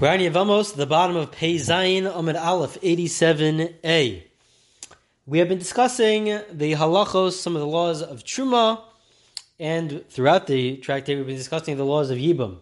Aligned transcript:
Yavamos, 0.00 0.74
the 0.74 0.86
bottom 0.86 1.16
of 1.16 1.30
Pei 1.30 1.56
Zayin 1.56 2.10
Amud 2.10 2.40
Aleph 2.40 2.80
87a. 2.80 4.22
We 5.26 5.38
have 5.38 5.48
been 5.48 5.58
discussing 5.58 6.24
the 6.24 6.72
halachos, 6.72 7.32
some 7.32 7.54
of 7.54 7.60
the 7.60 7.66
laws 7.66 8.02
of 8.02 8.24
Truma, 8.24 8.82
and 9.58 10.04
throughout 10.08 10.46
the 10.46 10.78
tractate 10.78 11.16
we've 11.16 11.26
been 11.26 11.36
discussing 11.36 11.76
the 11.76 11.84
laws 11.84 12.10
of 12.10 12.18
Yibam. 12.18 12.58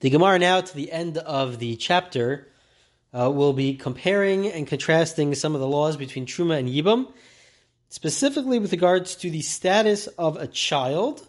The 0.00 0.10
Gemara 0.10 0.38
now 0.38 0.60
to 0.60 0.74
the 0.74 0.92
end 0.92 1.18
of 1.18 1.58
the 1.58 1.76
chapter 1.76 2.48
uh, 3.12 3.30
will 3.30 3.52
be 3.52 3.74
comparing 3.74 4.46
and 4.46 4.66
contrasting 4.66 5.34
some 5.34 5.54
of 5.54 5.60
the 5.60 5.66
laws 5.66 5.96
between 5.96 6.26
Truma 6.26 6.58
and 6.58 6.68
Yibam, 6.68 7.12
specifically 7.88 8.58
with 8.58 8.72
regards 8.72 9.16
to 9.16 9.30
the 9.30 9.42
status 9.42 10.06
of 10.18 10.36
a 10.36 10.46
child, 10.46 11.26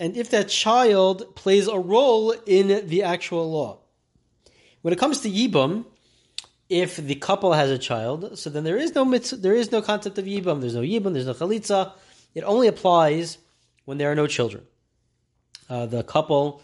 and 0.00 0.16
if 0.16 0.30
that 0.30 0.48
child 0.48 1.34
plays 1.34 1.66
a 1.66 1.78
role 1.78 2.32
in 2.46 2.86
the 2.88 3.02
actual 3.02 3.50
law. 3.50 3.78
When 4.82 4.92
it 4.92 4.98
comes 4.98 5.20
to 5.22 5.30
Yibam, 5.30 5.84
if 6.68 6.96
the 6.96 7.14
couple 7.16 7.52
has 7.52 7.70
a 7.70 7.78
child, 7.78 8.38
so 8.38 8.50
then 8.50 8.64
there 8.64 8.76
is 8.76 8.94
no 8.94 9.04
there 9.04 9.54
is 9.54 9.72
no 9.72 9.82
concept 9.82 10.18
of 10.18 10.26
Yibam, 10.26 10.60
there's 10.60 10.74
no 10.74 10.82
Yibam, 10.82 11.12
there's 11.12 11.26
no 11.26 11.34
Chalitza. 11.34 11.92
It 12.34 12.44
only 12.44 12.68
applies 12.68 13.38
when 13.86 13.98
there 13.98 14.12
are 14.12 14.14
no 14.14 14.26
children. 14.26 14.64
Uh, 15.68 15.86
the 15.86 16.02
couple 16.04 16.62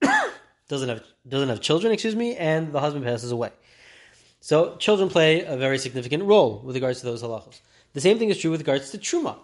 doesn't 0.68 0.88
have 0.88 1.02
doesn't 1.28 1.48
have 1.48 1.60
children, 1.60 1.92
excuse 1.92 2.16
me, 2.16 2.36
and 2.36 2.72
the 2.72 2.80
husband 2.80 3.04
passes 3.04 3.32
away. 3.32 3.50
So 4.40 4.76
children 4.76 5.10
play 5.10 5.44
a 5.44 5.56
very 5.56 5.76
significant 5.76 6.22
role 6.22 6.62
with 6.64 6.74
regards 6.74 7.00
to 7.00 7.06
those 7.06 7.22
halachos. 7.22 7.60
The 7.92 8.00
same 8.00 8.18
thing 8.18 8.30
is 8.30 8.38
true 8.38 8.50
with 8.50 8.60
regards 8.60 8.90
to 8.90 8.98
truma. 8.98 9.36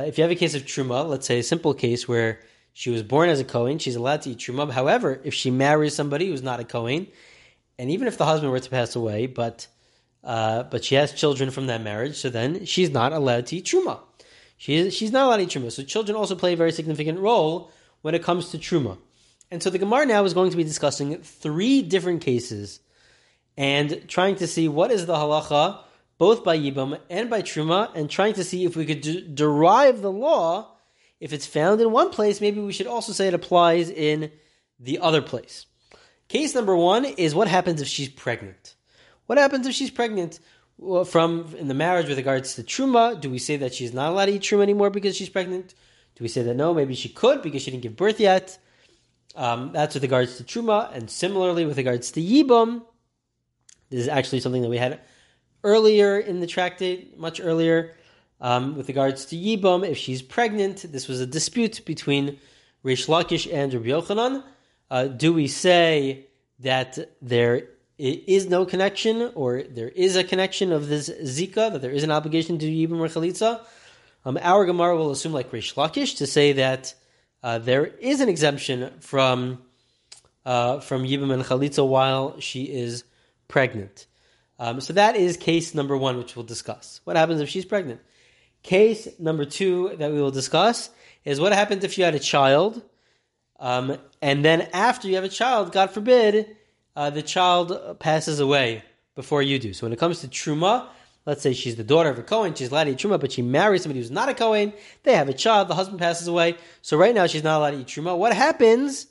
Uh, 0.00 0.04
if 0.04 0.16
you 0.16 0.22
have 0.22 0.30
a 0.30 0.36
case 0.36 0.54
of 0.54 0.62
truma, 0.62 1.06
let's 1.06 1.26
say 1.26 1.40
a 1.40 1.42
simple 1.42 1.74
case 1.74 2.08
where 2.08 2.40
she 2.72 2.90
was 2.90 3.02
born 3.02 3.28
as 3.28 3.38
a 3.38 3.44
Kohen. 3.44 3.78
She's 3.78 3.96
allowed 3.96 4.22
to 4.22 4.30
eat 4.30 4.38
truma. 4.38 4.70
However, 4.70 5.20
if 5.24 5.34
she 5.34 5.50
marries 5.50 5.94
somebody 5.94 6.28
who's 6.28 6.42
not 6.42 6.60
a 6.60 6.64
Kohen, 6.64 7.06
and 7.78 7.90
even 7.90 8.08
if 8.08 8.16
the 8.16 8.24
husband 8.24 8.50
were 8.50 8.60
to 8.60 8.70
pass 8.70 8.96
away, 8.96 9.26
but 9.26 9.66
uh, 10.24 10.62
but 10.64 10.84
she 10.84 10.94
has 10.94 11.12
children 11.12 11.50
from 11.50 11.66
that 11.66 11.82
marriage, 11.82 12.16
so 12.16 12.30
then 12.30 12.64
she's 12.64 12.90
not 12.90 13.12
allowed 13.12 13.46
to 13.46 13.56
eat 13.56 13.66
truma. 13.66 14.00
She 14.56 14.76
is, 14.76 14.94
she's 14.94 15.12
not 15.12 15.26
allowed 15.26 15.38
to 15.38 15.42
eat 15.42 15.48
truma. 15.50 15.72
So 15.72 15.82
children 15.82 16.16
also 16.16 16.34
play 16.34 16.54
a 16.54 16.56
very 16.56 16.72
significant 16.72 17.18
role 17.18 17.70
when 18.02 18.14
it 18.14 18.22
comes 18.22 18.50
to 18.50 18.58
truma. 18.58 18.96
And 19.50 19.62
so 19.62 19.68
the 19.68 19.78
Gemara 19.78 20.06
now 20.06 20.24
is 20.24 20.34
going 20.34 20.50
to 20.50 20.56
be 20.56 20.64
discussing 20.64 21.18
three 21.22 21.82
different 21.82 22.22
cases 22.22 22.80
and 23.56 24.08
trying 24.08 24.36
to 24.36 24.46
see 24.46 24.68
what 24.68 24.90
is 24.90 25.04
the 25.06 25.14
halacha 25.14 25.80
both 26.20 26.44
by 26.44 26.58
Yibam 26.58 27.00
and 27.08 27.30
by 27.30 27.40
Truma, 27.40 27.90
and 27.94 28.10
trying 28.10 28.34
to 28.34 28.44
see 28.44 28.66
if 28.66 28.76
we 28.76 28.84
could 28.84 29.00
de- 29.00 29.22
derive 29.22 30.02
the 30.02 30.12
law 30.12 30.76
if 31.18 31.32
it's 31.32 31.46
found 31.46 31.80
in 31.80 31.92
one 31.92 32.10
place, 32.10 32.42
maybe 32.42 32.60
we 32.60 32.74
should 32.74 32.86
also 32.86 33.14
say 33.14 33.28
it 33.28 33.32
applies 33.32 33.88
in 33.88 34.30
the 34.78 34.98
other 34.98 35.22
place. 35.22 35.64
Case 36.28 36.54
number 36.54 36.76
one 36.76 37.06
is 37.06 37.34
what 37.34 37.48
happens 37.48 37.80
if 37.80 37.88
she's 37.88 38.10
pregnant. 38.10 38.74
What 39.28 39.38
happens 39.38 39.66
if 39.66 39.74
she's 39.74 39.90
pregnant 39.90 40.40
from 41.06 41.54
in 41.56 41.68
the 41.68 41.74
marriage 41.74 42.08
with 42.08 42.18
regards 42.18 42.54
to 42.56 42.64
truma? 42.64 43.18
Do 43.18 43.30
we 43.30 43.38
say 43.38 43.56
that 43.56 43.72
she's 43.72 43.94
not 43.94 44.10
allowed 44.10 44.26
to 44.26 44.32
eat 44.32 44.42
truma 44.42 44.62
anymore 44.62 44.90
because 44.90 45.16
she's 45.16 45.30
pregnant? 45.30 45.74
Do 46.16 46.22
we 46.22 46.28
say 46.28 46.42
that 46.42 46.54
no, 46.54 46.74
maybe 46.74 46.94
she 46.94 47.08
could 47.08 47.40
because 47.40 47.62
she 47.62 47.70
didn't 47.70 47.82
give 47.82 47.96
birth 47.96 48.20
yet? 48.20 48.58
Um, 49.36 49.72
that's 49.72 49.94
with 49.94 50.02
regards 50.02 50.36
to 50.36 50.44
truma, 50.44 50.94
and 50.94 51.10
similarly 51.10 51.64
with 51.64 51.78
regards 51.78 52.10
to 52.10 52.20
yibam. 52.20 52.82
This 53.88 54.00
is 54.00 54.08
actually 54.08 54.40
something 54.40 54.60
that 54.60 54.68
we 54.68 54.76
had 54.76 55.00
earlier 55.64 56.18
in 56.18 56.40
the 56.40 56.46
tractate, 56.46 57.18
much 57.18 57.40
earlier. 57.40 57.94
Um, 58.40 58.74
with 58.76 58.88
regards 58.88 59.26
to 59.26 59.36
Yibam, 59.36 59.86
if 59.86 59.98
she's 59.98 60.22
pregnant, 60.22 60.90
this 60.90 61.08
was 61.08 61.20
a 61.20 61.26
dispute 61.26 61.84
between 61.84 62.38
Rish 62.82 63.06
Lakish 63.06 63.52
and 63.52 63.72
Rabbi 63.72 63.88
Yochanan. 63.88 64.42
Uh, 64.90 65.08
do 65.08 65.32
we 65.32 65.46
say 65.46 66.26
that 66.60 66.98
there 67.20 67.68
is 67.98 68.48
no 68.48 68.64
connection, 68.64 69.30
or 69.34 69.62
there 69.62 69.90
is 69.90 70.16
a 70.16 70.24
connection 70.24 70.72
of 70.72 70.88
this 70.88 71.10
Zika, 71.10 71.70
that 71.70 71.82
there 71.82 71.90
is 71.90 72.02
an 72.02 72.10
obligation 72.10 72.58
to 72.58 72.66
Yibam 72.66 72.98
or 73.00 73.08
Chalitza? 73.08 73.60
Um, 74.24 74.38
our 74.40 74.64
Gemara 74.64 74.96
will 74.96 75.10
assume, 75.10 75.32
like 75.32 75.52
Rish 75.52 75.74
Lakish, 75.74 76.16
to 76.16 76.26
say 76.26 76.52
that 76.54 76.94
uh, 77.42 77.58
there 77.58 77.86
is 77.86 78.20
an 78.20 78.28
exemption 78.28 78.90
from 79.00 79.62
uh, 80.44 80.80
from 80.80 81.04
Yibam 81.04 81.32
and 81.32 81.44
Chalitza 81.44 81.86
while 81.86 82.40
she 82.40 82.64
is 82.64 83.04
pregnant. 83.48 84.06
Um, 84.60 84.82
so 84.82 84.92
that 84.92 85.16
is 85.16 85.38
case 85.38 85.74
number 85.74 85.96
one, 85.96 86.18
which 86.18 86.36
we'll 86.36 86.44
discuss. 86.44 87.00
What 87.04 87.16
happens 87.16 87.40
if 87.40 87.48
she's 87.48 87.64
pregnant? 87.64 88.02
Case 88.62 89.08
number 89.18 89.46
two 89.46 89.96
that 89.96 90.12
we 90.12 90.20
will 90.20 90.30
discuss 90.30 90.90
is 91.24 91.40
what 91.40 91.54
happens 91.54 91.82
if 91.82 91.96
you 91.96 92.04
had 92.04 92.14
a 92.14 92.18
child, 92.18 92.82
um, 93.58 93.96
and 94.20 94.44
then 94.44 94.68
after 94.74 95.08
you 95.08 95.14
have 95.14 95.24
a 95.24 95.30
child, 95.30 95.72
God 95.72 95.90
forbid, 95.90 96.56
uh, 96.94 97.08
the 97.08 97.22
child 97.22 97.98
passes 98.00 98.38
away 98.38 98.82
before 99.14 99.40
you 99.40 99.58
do. 99.58 99.72
So 99.72 99.86
when 99.86 99.94
it 99.94 99.98
comes 99.98 100.20
to 100.20 100.28
truma, 100.28 100.88
let's 101.24 101.40
say 101.40 101.54
she's 101.54 101.76
the 101.76 101.84
daughter 101.84 102.10
of 102.10 102.18
a 102.18 102.22
Kohen, 102.22 102.54
she's 102.54 102.70
allowed 102.70 102.84
to 102.84 102.90
eat 102.90 102.98
truma, 102.98 103.18
but 103.18 103.32
she 103.32 103.40
marries 103.40 103.82
somebody 103.82 104.00
who's 104.00 104.10
not 104.10 104.28
a 104.28 104.34
Kohen, 104.34 104.74
they 105.04 105.14
have 105.14 105.30
a 105.30 105.34
child, 105.34 105.68
the 105.68 105.74
husband 105.74 106.00
passes 106.00 106.28
away, 106.28 106.56
so 106.82 106.98
right 106.98 107.14
now 107.14 107.26
she's 107.26 107.44
not 107.44 107.58
allowed 107.58 107.70
to 107.70 107.80
eat 107.80 107.86
truma. 107.86 108.16
What 108.16 108.34
happens 108.34 109.06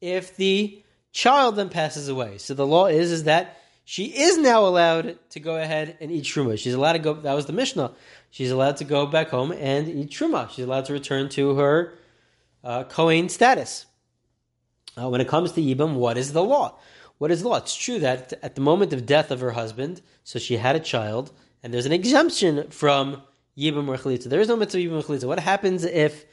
if 0.00 0.34
the 0.36 0.82
child 1.12 1.56
then 1.56 1.68
passes 1.68 2.08
away? 2.08 2.38
So 2.38 2.54
the 2.54 2.66
law 2.66 2.86
is, 2.86 3.12
is 3.12 3.24
that 3.24 3.58
she 3.84 4.06
is 4.06 4.38
now 4.38 4.64
allowed 4.64 5.18
to 5.30 5.40
go 5.40 5.56
ahead 5.56 5.98
and 6.00 6.10
eat 6.10 6.24
truma. 6.24 6.58
She's 6.58 6.74
allowed 6.74 6.94
to 6.94 6.98
go. 6.98 7.14
That 7.14 7.34
was 7.34 7.46
the 7.46 7.52
Mishnah. 7.52 7.92
She's 8.30 8.50
allowed 8.50 8.78
to 8.78 8.84
go 8.84 9.06
back 9.06 9.28
home 9.28 9.52
and 9.52 9.88
eat 9.88 10.10
truma. 10.10 10.50
She's 10.50 10.64
allowed 10.64 10.86
to 10.86 10.94
return 10.94 11.28
to 11.30 11.56
her 11.56 11.94
uh, 12.64 12.84
Kohen 12.84 13.28
status. 13.28 13.84
Uh, 14.96 15.08
when 15.10 15.20
it 15.20 15.28
comes 15.28 15.52
to 15.52 15.60
Yibam, 15.60 15.94
what 15.94 16.16
is 16.16 16.32
the 16.32 16.42
law? 16.42 16.78
What 17.18 17.30
is 17.30 17.42
the 17.42 17.48
law? 17.48 17.56
It's 17.56 17.76
true 17.76 17.98
that 17.98 18.32
at 18.42 18.54
the 18.54 18.60
moment 18.60 18.92
of 18.92 19.06
death 19.06 19.30
of 19.30 19.40
her 19.40 19.50
husband, 19.50 20.00
so 20.24 20.38
she 20.38 20.56
had 20.56 20.76
a 20.76 20.80
child, 20.80 21.32
and 21.62 21.74
there's 21.74 21.86
an 21.86 21.92
exemption 21.92 22.70
from 22.70 23.22
Yibam 23.56 23.88
or 23.88 23.96
Chalitza. 23.96 24.24
There 24.24 24.40
is 24.40 24.48
no 24.48 24.56
mitzvah 24.56 24.78
Yibam 24.78 24.98
or 24.98 25.02
Chalitza. 25.02 25.24
What 25.24 25.40
happens 25.40 25.84
if, 25.84 26.24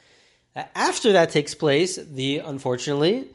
uh, 0.56 0.64
after 0.74 1.12
that 1.12 1.30
takes 1.30 1.54
place, 1.54 1.96
the 1.96 2.38
unfortunately, 2.38 3.28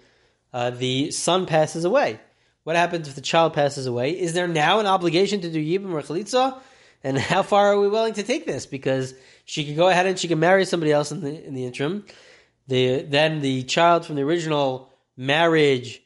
uh, 0.53 0.71
the 0.71 1.11
son 1.11 1.45
passes 1.45 1.85
away? 1.85 2.19
What 2.67 2.75
happens 2.75 3.07
if 3.07 3.15
the 3.15 3.21
child 3.21 3.53
passes 3.53 3.85
away? 3.85 4.11
Is 4.19 4.33
there 4.33 4.45
now 4.45 4.81
an 4.81 4.87
obligation 4.87 5.39
to 5.39 5.49
do 5.49 5.57
Yibam 5.57 5.93
or 5.93 6.01
Chalitza? 6.01 6.59
And 7.01 7.17
how 7.33 7.41
far 7.41 7.67
are 7.67 7.79
we 7.79 7.87
willing 7.87 8.15
to 8.15 8.23
take 8.23 8.45
this? 8.45 8.65
Because 8.65 9.13
she 9.45 9.63
could 9.63 9.77
go 9.77 9.87
ahead 9.87 10.05
and 10.05 10.19
she 10.19 10.27
can 10.27 10.37
marry 10.37 10.65
somebody 10.65 10.91
else 10.91 11.09
in 11.13 11.21
the 11.21 11.45
in 11.45 11.53
the 11.53 11.63
interim. 11.63 12.05
The, 12.67 13.03
then 13.03 13.39
the 13.39 13.63
child 13.63 14.05
from 14.05 14.17
the 14.17 14.23
original 14.23 14.91
marriage 15.15 16.01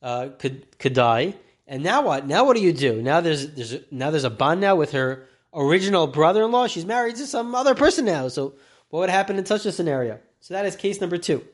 uh, 0.00 0.30
could 0.38 0.78
could 0.78 0.94
die. 0.94 1.34
And 1.66 1.82
now 1.82 2.00
what? 2.00 2.26
Now 2.26 2.46
what 2.46 2.56
do 2.56 2.62
you 2.62 2.72
do? 2.72 3.02
Now 3.02 3.20
there's 3.20 3.52
there's 3.52 3.76
now 3.90 4.10
there's 4.10 4.24
a 4.24 4.30
bond 4.30 4.62
now 4.62 4.74
with 4.74 4.92
her 4.92 5.28
original 5.52 6.06
brother-in-law. 6.06 6.68
She's 6.68 6.86
married 6.86 7.16
to 7.16 7.26
some 7.26 7.54
other 7.54 7.74
person 7.74 8.06
now. 8.06 8.28
So 8.28 8.54
what 8.88 9.00
would 9.00 9.10
happen 9.10 9.36
in 9.36 9.44
such 9.44 9.66
a 9.66 9.70
scenario? 9.70 10.18
So 10.40 10.54
that 10.54 10.64
is 10.64 10.76
case 10.76 10.98
number 10.98 11.18
two. 11.18 11.44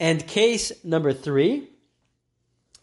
And 0.00 0.26
case 0.26 0.72
number 0.82 1.12
three 1.12 1.68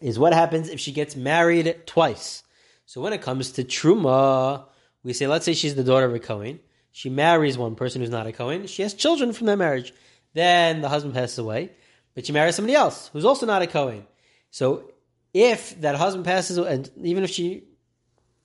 is 0.04 0.18
what 0.18 0.34
happens 0.34 0.68
if 0.68 0.78
she 0.78 0.92
gets 0.92 1.16
married 1.16 1.80
twice. 1.86 2.42
So 2.84 3.00
when 3.00 3.14
it 3.14 3.22
comes 3.22 3.52
to 3.52 3.64
truma, 3.64 4.66
we 5.02 5.14
say, 5.14 5.26
let's 5.26 5.46
say 5.46 5.54
she's 5.54 5.76
the 5.76 5.82
daughter 5.82 6.04
of 6.04 6.14
a 6.14 6.18
Kohen. 6.18 6.60
She 6.92 7.08
marries 7.08 7.56
one 7.56 7.74
person 7.74 8.02
who's 8.02 8.10
not 8.10 8.26
a 8.26 8.32
Kohen. 8.32 8.66
She 8.66 8.82
has 8.82 8.92
children 8.92 9.32
from 9.32 9.46
that 9.46 9.56
marriage. 9.56 9.94
Then 10.34 10.82
the 10.82 10.90
husband 10.90 11.14
passes 11.14 11.38
away, 11.38 11.70
but 12.14 12.26
she 12.26 12.32
marries 12.32 12.54
somebody 12.54 12.74
else 12.74 13.08
who's 13.14 13.24
also 13.24 13.46
not 13.46 13.62
a 13.62 13.66
Kohen. 13.66 14.06
So 14.50 14.92
if 15.32 15.80
that 15.80 15.94
husband 15.94 16.26
passes 16.26 16.58
away, 16.58 16.74
and 16.74 16.90
even 17.02 17.24
if 17.24 17.30
she, 17.30 17.64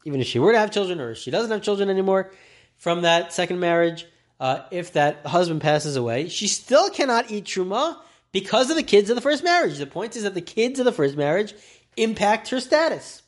even 0.05 0.21
if 0.21 0.27
she 0.27 0.39
were 0.39 0.53
to 0.53 0.59
have 0.59 0.71
children 0.71 1.01
or 1.01 1.13
she 1.13 1.29
doesn't 1.29 1.51
have 1.51 1.61
children 1.61 1.89
anymore 1.89 2.31
from 2.77 3.01
that 3.01 3.33
second 3.33 3.59
marriage, 3.59 4.05
uh, 4.39 4.61
if 4.71 4.93
that 4.93 5.25
husband 5.25 5.59
passes 5.59 5.97
away, 5.97 6.29
she 6.29 6.47
still 6.47 6.89
cannot 6.89 7.29
eat 7.29 7.43
truma 7.43 7.97
because 8.31 8.69
of 8.69 8.75
the 8.75 8.83
kids 8.83 9.09
of 9.09 9.15
the 9.15 9.21
first 9.21 9.43
marriage. 9.43 9.77
The 9.77 9.85
point 9.85 10.15
is 10.15 10.23
that 10.23 10.33
the 10.33 10.41
kids 10.41 10.79
of 10.79 10.85
the 10.85 10.91
first 10.91 11.15
marriage 11.15 11.53
impact 11.97 12.49
her 12.49 12.59
status. 12.59 13.21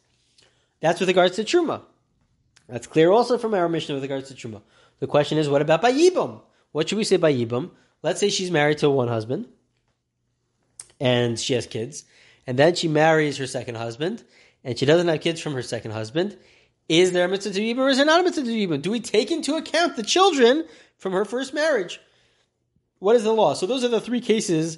That's 0.80 1.00
with 1.00 1.09
regards 1.09 1.36
to 1.36 1.44
truma. 1.44 1.81
That's 2.68 2.88
clear 2.88 3.12
also 3.12 3.38
from 3.38 3.53
our 3.53 3.68
Mishnah 3.68 3.95
with 3.95 4.03
regards 4.03 4.30
to 4.30 4.36
truma. 4.36 4.62
The 5.00 5.07
question 5.07 5.38
is, 5.38 5.50
what 5.50 5.62
about 5.62 5.81
by 5.81 5.92
yibum? 5.92 6.42
What 6.71 6.88
should 6.88 6.98
we 6.98 7.03
say 7.03 7.18
by? 7.18 7.31
Let's 8.03 8.19
say 8.19 8.30
she's 8.30 8.51
married 8.51 8.80
to 8.80 8.89
one 8.89 9.07
husband, 9.07 9.48
and 11.00 11.39
she 11.39 11.54
has 11.54 11.68
kids, 11.68 12.06
and 12.47 12.57
then 12.57 12.75
she 12.75 12.88
marries 12.88 13.38
her 13.38 13.47
second 13.47 13.75
husband, 13.75 14.24
and 14.63 14.77
she 14.77 14.86
doesn't 14.86 15.07
have 15.07 15.21
kids 15.21 15.42
from 15.42 15.54
her 15.54 15.62
second 15.62 15.92
husband. 15.92 16.38
Is 16.88 17.12
there 17.12 17.25
a 17.25 17.30
mitzvah 17.30 17.54
to 17.54 17.62
yibum 17.62 17.80
or 17.80 17.89
is 17.89 17.97
there 17.97 18.06
not 18.06 18.19
a 18.19 18.24
mitzvah 18.24 18.44
to 18.44 18.50
yibum? 18.50 18.81
Do 18.81 18.92
we 18.92 19.00
take 19.00 19.31
into 19.31 19.56
account 19.56 19.95
the 19.95 20.04
children 20.04 20.65
from 20.97 21.13
her 21.13 21.25
first 21.25 21.54
marriage? 21.54 22.01
What 23.00 23.15
is 23.15 23.24
the 23.24 23.31
law? 23.31 23.54
So 23.54 23.65
those 23.65 23.83
are 23.83 23.89
the 23.89 24.01
three 24.01 24.21
cases 24.21 24.77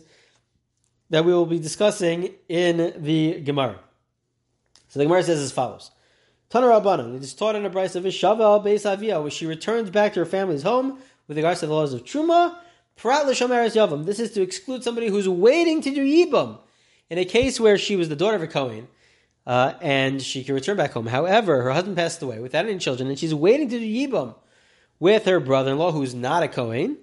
that 1.14 1.24
we 1.24 1.32
will 1.32 1.46
be 1.46 1.60
discussing 1.60 2.34
in 2.50 2.92
the 2.98 3.40
Gemara. 3.42 3.80
So 4.88 4.98
the 4.98 5.06
Gemara 5.06 5.22
says 5.22 5.40
as 5.42 5.52
follows. 5.52 5.92
Tana 6.50 6.66
Rabbanan, 6.66 7.16
it 7.16 7.22
is 7.22 7.36
taught 7.36 7.56
in 7.56 7.64
a 7.68 7.70
Braisa 7.70 7.98
of 7.98 8.04
Ishavel 8.04 8.66
Beis 8.66 8.92
Avia, 8.92 9.22
where 9.22 9.30
she 9.30 9.46
returns 9.46 9.92
back 9.92 10.14
to 10.14 10.22
her 10.22 10.26
family's 10.26 10.64
home 10.64 10.98
with 11.28 11.38
regards 11.38 11.60
to 11.60 11.68
the 11.68 11.74
laws 11.74 11.94
of 11.94 12.04
Truma, 12.04 12.58
Prat 12.96 13.28
L'Shomer 13.28 13.64
Yavam. 13.70 14.06
This 14.08 14.20
is 14.20 14.32
to 14.32 14.42
exclude 14.42 14.84
somebody 14.84 15.08
who's 15.08 15.30
waiting 15.30 15.82
to 15.82 15.92
do 15.92 16.04
Yibam. 16.04 16.58
in 17.12 17.20
a 17.20 17.26
case 17.26 17.60
where 17.60 17.78
she 17.78 17.96
was 17.96 18.10
the 18.10 18.16
daughter 18.16 18.38
of 18.38 18.42
a 18.42 18.48
Kohen, 18.48 18.88
uh, 19.46 19.74
and 19.82 20.20
she 20.20 20.44
can 20.44 20.56
return 20.56 20.78
back 20.78 20.94
home. 20.94 21.06
However, 21.06 21.62
her 21.62 21.74
husband 21.74 21.96
passed 21.96 22.24
away 22.24 22.40
without 22.40 22.66
any 22.66 22.80
children, 22.80 23.08
and 23.10 23.20
she's 23.20 23.36
waiting 23.36 23.70
to 23.70 23.78
do 23.78 23.86
Yibam 23.86 24.34
with 25.00 25.26
her 25.26 25.40
brother-in-law, 25.40 25.92
who's 25.92 26.16
not 26.16 26.42
a 26.42 26.48
Kohen. 26.48 26.98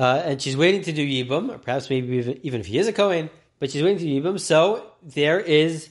Uh, 0.00 0.22
and 0.24 0.40
she's 0.40 0.56
waiting 0.56 0.80
to 0.80 0.92
do 0.92 1.06
Yibam, 1.06 1.54
or 1.54 1.58
perhaps 1.58 1.90
maybe 1.90 2.16
even, 2.16 2.40
even 2.42 2.60
if 2.60 2.66
he 2.66 2.78
is 2.78 2.88
a 2.88 2.92
Kohen, 2.92 3.28
but 3.58 3.70
she's 3.70 3.82
waiting 3.82 3.98
to 3.98 4.04
do 4.04 4.22
Yibam. 4.22 4.40
So 4.40 4.86
there 5.02 5.38
is, 5.38 5.90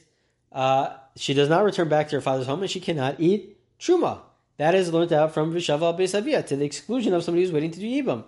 uh, 0.51 0.95
she 1.15 1.35
does 1.35 1.47
not 1.47 1.63
return 1.63 1.89
back 1.89 2.09
to 2.09 2.15
her 2.15 2.21
father's 2.21 2.47
home, 2.47 2.61
and 2.61 2.71
she 2.71 2.79
cannot 2.79 3.19
eat 3.19 3.55
Truma. 3.79 4.21
That 4.57 4.73
is 4.73 4.91
learned 4.91 5.13
out 5.13 5.35
from 5.35 5.53
Vishava 5.53 5.95
Beisavia 5.95 6.43
to 6.47 6.55
the 6.55 6.65
exclusion 6.65 7.13
of 7.13 7.23
somebody 7.23 7.43
who's 7.43 7.53
waiting 7.53 7.69
to 7.69 7.79
do 7.79 7.85
Yibam. 7.85 8.23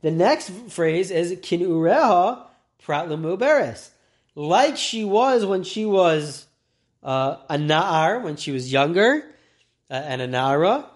The 0.00 0.10
next 0.10 0.48
phrase 0.70 1.10
is 1.10 1.32
Kinureha 1.32 2.42
Pratlamu 2.82 3.38
Beres. 3.38 3.90
Like 4.34 4.78
she 4.78 5.04
was 5.04 5.44
when 5.44 5.64
she 5.64 5.84
was 5.84 6.46
uh, 7.02 7.36
a 7.50 7.58
Na'ar, 7.58 8.22
when 8.22 8.36
she 8.36 8.52
was 8.52 8.72
younger, 8.72 9.22
uh, 9.90 9.92
and 9.92 10.22
a 10.22 10.28
Na'ara. 10.28 10.86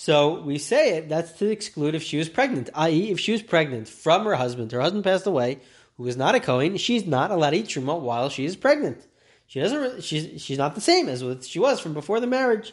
So 0.00 0.40
we 0.42 0.58
say 0.58 0.96
it, 0.96 1.08
that's 1.08 1.32
to 1.40 1.50
exclude 1.50 1.96
if 1.96 2.04
she 2.04 2.18
was 2.18 2.28
pregnant, 2.28 2.70
i.e., 2.72 3.10
if 3.10 3.18
she 3.18 3.32
was 3.32 3.42
pregnant 3.42 3.88
from 3.88 4.26
her 4.26 4.36
husband, 4.36 4.70
her 4.70 4.80
husband 4.80 5.02
passed 5.02 5.26
away, 5.26 5.58
who 5.96 6.06
is 6.06 6.16
not 6.16 6.36
a 6.36 6.40
Kohen, 6.40 6.76
she's 6.76 7.04
not 7.04 7.32
allowed 7.32 7.50
to 7.50 7.56
eat 7.56 7.66
Truma 7.66 7.98
while 8.00 8.28
she 8.28 8.44
is 8.44 8.54
pregnant. 8.54 9.04
She 9.48 9.58
doesn't. 9.58 10.04
She's 10.04 10.40
she's 10.40 10.56
not 10.56 10.76
the 10.76 10.80
same 10.80 11.08
as 11.08 11.24
what 11.24 11.42
she 11.42 11.58
was 11.58 11.80
from 11.80 11.94
before 11.94 12.20
the 12.20 12.28
marriage. 12.28 12.72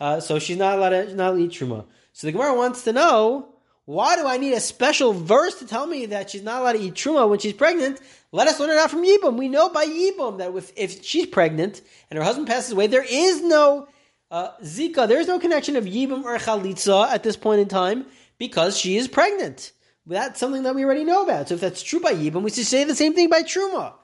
Uh, 0.00 0.20
so 0.20 0.38
she's 0.38 0.56
not 0.56 0.78
allowed 0.78 0.88
to 0.88 1.14
not 1.14 1.38
eat 1.38 1.50
truma. 1.50 1.84
So 2.14 2.26
the 2.26 2.32
Gemara 2.32 2.54
wants 2.54 2.84
to 2.84 2.94
know 2.94 3.48
why 3.84 4.16
do 4.16 4.26
I 4.26 4.38
need 4.38 4.54
a 4.54 4.60
special 4.60 5.12
verse 5.12 5.58
to 5.58 5.66
tell 5.66 5.86
me 5.86 6.06
that 6.06 6.30
she's 6.30 6.42
not 6.42 6.62
allowed 6.62 6.72
to 6.72 6.80
eat 6.80 6.94
truma 6.94 7.28
when 7.28 7.40
she's 7.40 7.52
pregnant? 7.52 8.00
Let 8.32 8.48
us 8.48 8.58
learn 8.58 8.70
it 8.70 8.78
out 8.78 8.90
from 8.90 9.04
Yibum. 9.04 9.36
We 9.36 9.48
know 9.48 9.68
by 9.68 9.84
Yibum 9.84 10.38
that 10.38 10.54
if, 10.54 10.72
if 10.76 11.04
she's 11.04 11.26
pregnant 11.26 11.82
and 12.08 12.16
her 12.16 12.24
husband 12.24 12.46
passes 12.46 12.72
away, 12.72 12.86
there 12.86 13.04
is 13.06 13.42
no 13.42 13.86
uh, 14.30 14.50
zika, 14.62 15.06
there 15.06 15.20
is 15.20 15.28
no 15.28 15.38
connection 15.38 15.76
of 15.76 15.84
Yibum 15.84 16.24
or 16.24 16.38
chalitza 16.38 17.08
at 17.08 17.22
this 17.22 17.36
point 17.36 17.60
in 17.60 17.68
time 17.68 18.06
because 18.38 18.78
she 18.78 18.96
is 18.96 19.08
pregnant. 19.08 19.72
That's 20.06 20.38
something 20.40 20.64
that 20.64 20.74
we 20.74 20.84
already 20.84 21.04
know 21.04 21.22
about. 21.22 21.48
So 21.48 21.54
if 21.54 21.60
that's 21.60 21.82
true 21.82 22.00
by 22.00 22.14
Yibum, 22.14 22.42
we 22.42 22.50
should 22.50 22.66
say 22.66 22.84
the 22.84 22.94
same 22.94 23.14
thing 23.14 23.30
by 23.30 23.42
truma. 23.42 23.94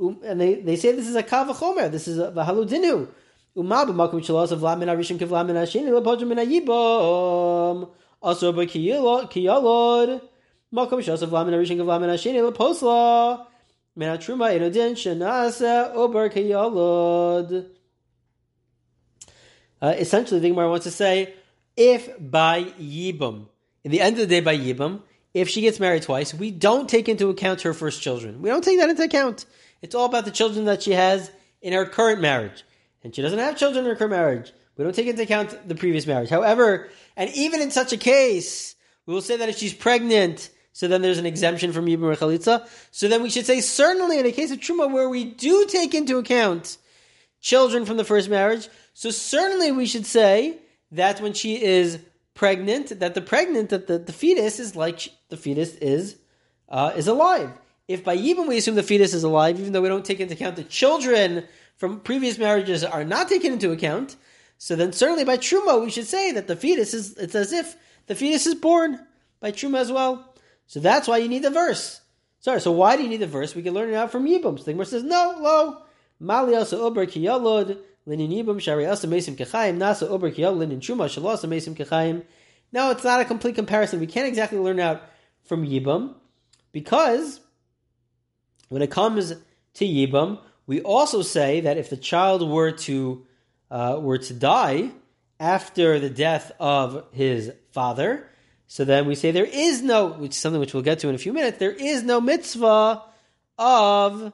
Um, 0.00 0.20
and 0.24 0.40
they, 0.40 0.54
they 0.54 0.76
say 0.76 0.92
this 0.92 1.08
is 1.08 1.16
a 1.16 1.22
kavachomer. 1.22 1.90
This 1.90 2.08
is 2.08 2.18
a 2.18 2.30
shalos 2.30 2.72
of. 6.68 7.90
Also 8.22 8.48
of. 17.48 17.75
Uh, 19.80 19.94
essentially, 19.96 20.40
the 20.40 20.48
Gemara 20.48 20.70
wants 20.70 20.84
to 20.84 20.90
say, 20.90 21.34
if 21.76 22.10
by 22.18 22.64
Yibam, 22.80 23.46
in 23.84 23.90
the 23.90 24.00
end 24.00 24.16
of 24.16 24.20
the 24.20 24.26
day 24.26 24.40
by 24.40 24.56
Yibam, 24.56 25.02
if 25.34 25.48
she 25.48 25.60
gets 25.60 25.78
married 25.78 26.02
twice, 26.02 26.32
we 26.32 26.50
don't 26.50 26.88
take 26.88 27.08
into 27.08 27.28
account 27.28 27.62
her 27.62 27.74
first 27.74 28.00
children. 28.00 28.40
We 28.40 28.48
don't 28.48 28.64
take 28.64 28.78
that 28.78 28.88
into 28.88 29.02
account. 29.02 29.44
It's 29.82 29.94
all 29.94 30.06
about 30.06 30.24
the 30.24 30.30
children 30.30 30.64
that 30.64 30.82
she 30.82 30.92
has 30.92 31.30
in 31.60 31.74
her 31.74 31.84
current 31.84 32.20
marriage 32.20 32.64
and 33.06 33.14
she 33.14 33.22
doesn't 33.22 33.38
have 33.38 33.56
children 33.56 33.84
in 33.84 33.90
her 33.90 33.96
current 33.96 34.10
marriage. 34.10 34.52
We 34.76 34.82
don't 34.82 34.92
take 34.92 35.06
into 35.06 35.22
account 35.22 35.68
the 35.68 35.76
previous 35.76 36.08
marriage. 36.08 36.28
However, 36.28 36.88
and 37.16 37.30
even 37.34 37.62
in 37.62 37.70
such 37.70 37.92
a 37.92 37.96
case, 37.96 38.74
we 39.06 39.14
will 39.14 39.22
say 39.22 39.36
that 39.36 39.48
if 39.48 39.56
she's 39.56 39.72
pregnant, 39.72 40.50
so 40.72 40.88
then 40.88 41.02
there's 41.02 41.18
an 41.18 41.24
exemption 41.24 41.72
from 41.72 41.86
Yibum 41.86 42.02
or 42.02 42.16
Chalitza. 42.16 42.68
So 42.90 43.06
then 43.06 43.22
we 43.22 43.30
should 43.30 43.46
say 43.46 43.60
certainly 43.60 44.18
in 44.18 44.26
a 44.26 44.32
case 44.32 44.50
of 44.50 44.58
Truma 44.58 44.92
where 44.92 45.08
we 45.08 45.24
do 45.24 45.66
take 45.66 45.94
into 45.94 46.18
account 46.18 46.78
children 47.40 47.84
from 47.84 47.96
the 47.96 48.04
first 48.04 48.28
marriage, 48.28 48.68
so 48.94 49.10
certainly 49.10 49.72
we 49.72 49.86
should 49.86 50.06
say 50.06 50.58
that 50.92 51.20
when 51.20 51.32
she 51.32 51.62
is 51.62 51.98
pregnant, 52.34 53.00
that 53.00 53.14
the 53.14 53.20
pregnant, 53.20 53.70
that 53.70 53.86
the, 53.86 53.98
the 53.98 54.12
fetus 54.12 54.58
is 54.60 54.76
like 54.76 55.10
the 55.28 55.36
fetus 55.36 55.74
is 55.76 56.16
uh, 56.68 56.92
is 56.96 57.08
alive. 57.08 57.50
If 57.88 58.02
by 58.02 58.16
Yibum 58.16 58.48
we 58.48 58.58
assume 58.58 58.74
the 58.74 58.82
fetus 58.82 59.14
is 59.14 59.24
alive, 59.24 59.60
even 59.60 59.72
though 59.72 59.82
we 59.82 59.88
don't 59.88 60.04
take 60.04 60.20
into 60.20 60.34
account 60.34 60.56
the 60.56 60.64
children 60.64 61.44
from 61.76 62.00
previous 62.00 62.38
marriages 62.38 62.84
are 62.84 63.04
not 63.04 63.28
taken 63.28 63.52
into 63.52 63.70
account, 63.70 64.16
so 64.58 64.74
then 64.74 64.92
certainly 64.92 65.24
by 65.24 65.36
Truma 65.36 65.82
we 65.82 65.90
should 65.90 66.06
say 66.06 66.32
that 66.32 66.48
the 66.48 66.56
fetus 66.56 66.94
is, 66.94 67.16
it's 67.16 67.34
as 67.34 67.52
if 67.52 67.76
the 68.06 68.14
fetus 68.14 68.46
is 68.46 68.54
born 68.54 68.98
by 69.40 69.52
Truma 69.52 69.78
as 69.78 69.92
well. 69.92 70.34
So 70.66 70.80
that's 70.80 71.06
why 71.06 71.18
you 71.18 71.28
need 71.28 71.42
the 71.42 71.50
verse. 71.50 72.00
Sorry, 72.40 72.60
so 72.60 72.72
why 72.72 72.96
do 72.96 73.02
you 73.02 73.08
need 73.08 73.18
the 73.18 73.26
verse? 73.26 73.54
We 73.54 73.62
can 73.62 73.74
learn 73.74 73.90
it 73.90 73.94
out 73.94 74.12
from 74.12 74.26
Yibum. 74.26 74.58
So 74.58 74.64
the 74.64 74.72
Gemara 74.72 74.86
says, 74.86 75.02
no, 75.02 75.36
lo, 75.38 75.82
mali 76.20 76.54
asa 76.54 76.76
uber 76.76 77.06
ki 77.06 77.20
Yibum, 77.22 78.60
shari 78.60 78.86
asa 78.86 79.06
mesim 79.06 79.36
kechayim, 79.36 79.78
nasa 79.78 80.10
uber 80.10 80.30
ki 80.30 80.42
yalod, 80.42 80.68
linin 80.68 80.80
shalasa 80.80 81.48
mesim 81.48 81.74
kechayim. 81.74 82.22
No, 82.72 82.90
it's 82.90 83.04
not 83.04 83.20
a 83.20 83.24
complete 83.24 83.54
comparison. 83.54 84.00
We 84.00 84.06
can't 84.06 84.26
exactly 84.28 84.58
learn 84.58 84.80
out 84.80 85.02
from 85.44 85.66
Yibum 85.66 86.14
because 86.72 87.40
when 88.68 88.82
it 88.82 88.90
comes 88.90 89.34
to 89.74 89.84
Yibum, 89.84 90.38
we 90.66 90.80
also 90.80 91.22
say 91.22 91.60
that 91.60 91.78
if 91.78 91.90
the 91.90 91.96
child 91.96 92.48
were 92.48 92.72
to 92.72 93.24
uh, 93.70 93.98
were 94.00 94.18
to 94.18 94.34
die 94.34 94.90
after 95.38 95.98
the 95.98 96.10
death 96.10 96.52
of 96.58 97.04
his 97.12 97.52
father, 97.72 98.28
so 98.66 98.84
then 98.84 99.06
we 99.06 99.14
say 99.14 99.30
there 99.30 99.44
is 99.44 99.82
no, 99.82 100.08
which 100.08 100.32
is 100.32 100.36
something 100.36 100.60
which 100.60 100.74
we'll 100.74 100.82
get 100.82 100.98
to 101.00 101.08
in 101.08 101.14
a 101.14 101.18
few 101.18 101.32
minutes. 101.32 101.58
There 101.58 101.72
is 101.72 102.02
no 102.02 102.20
mitzvah 102.20 103.02
of 103.58 104.32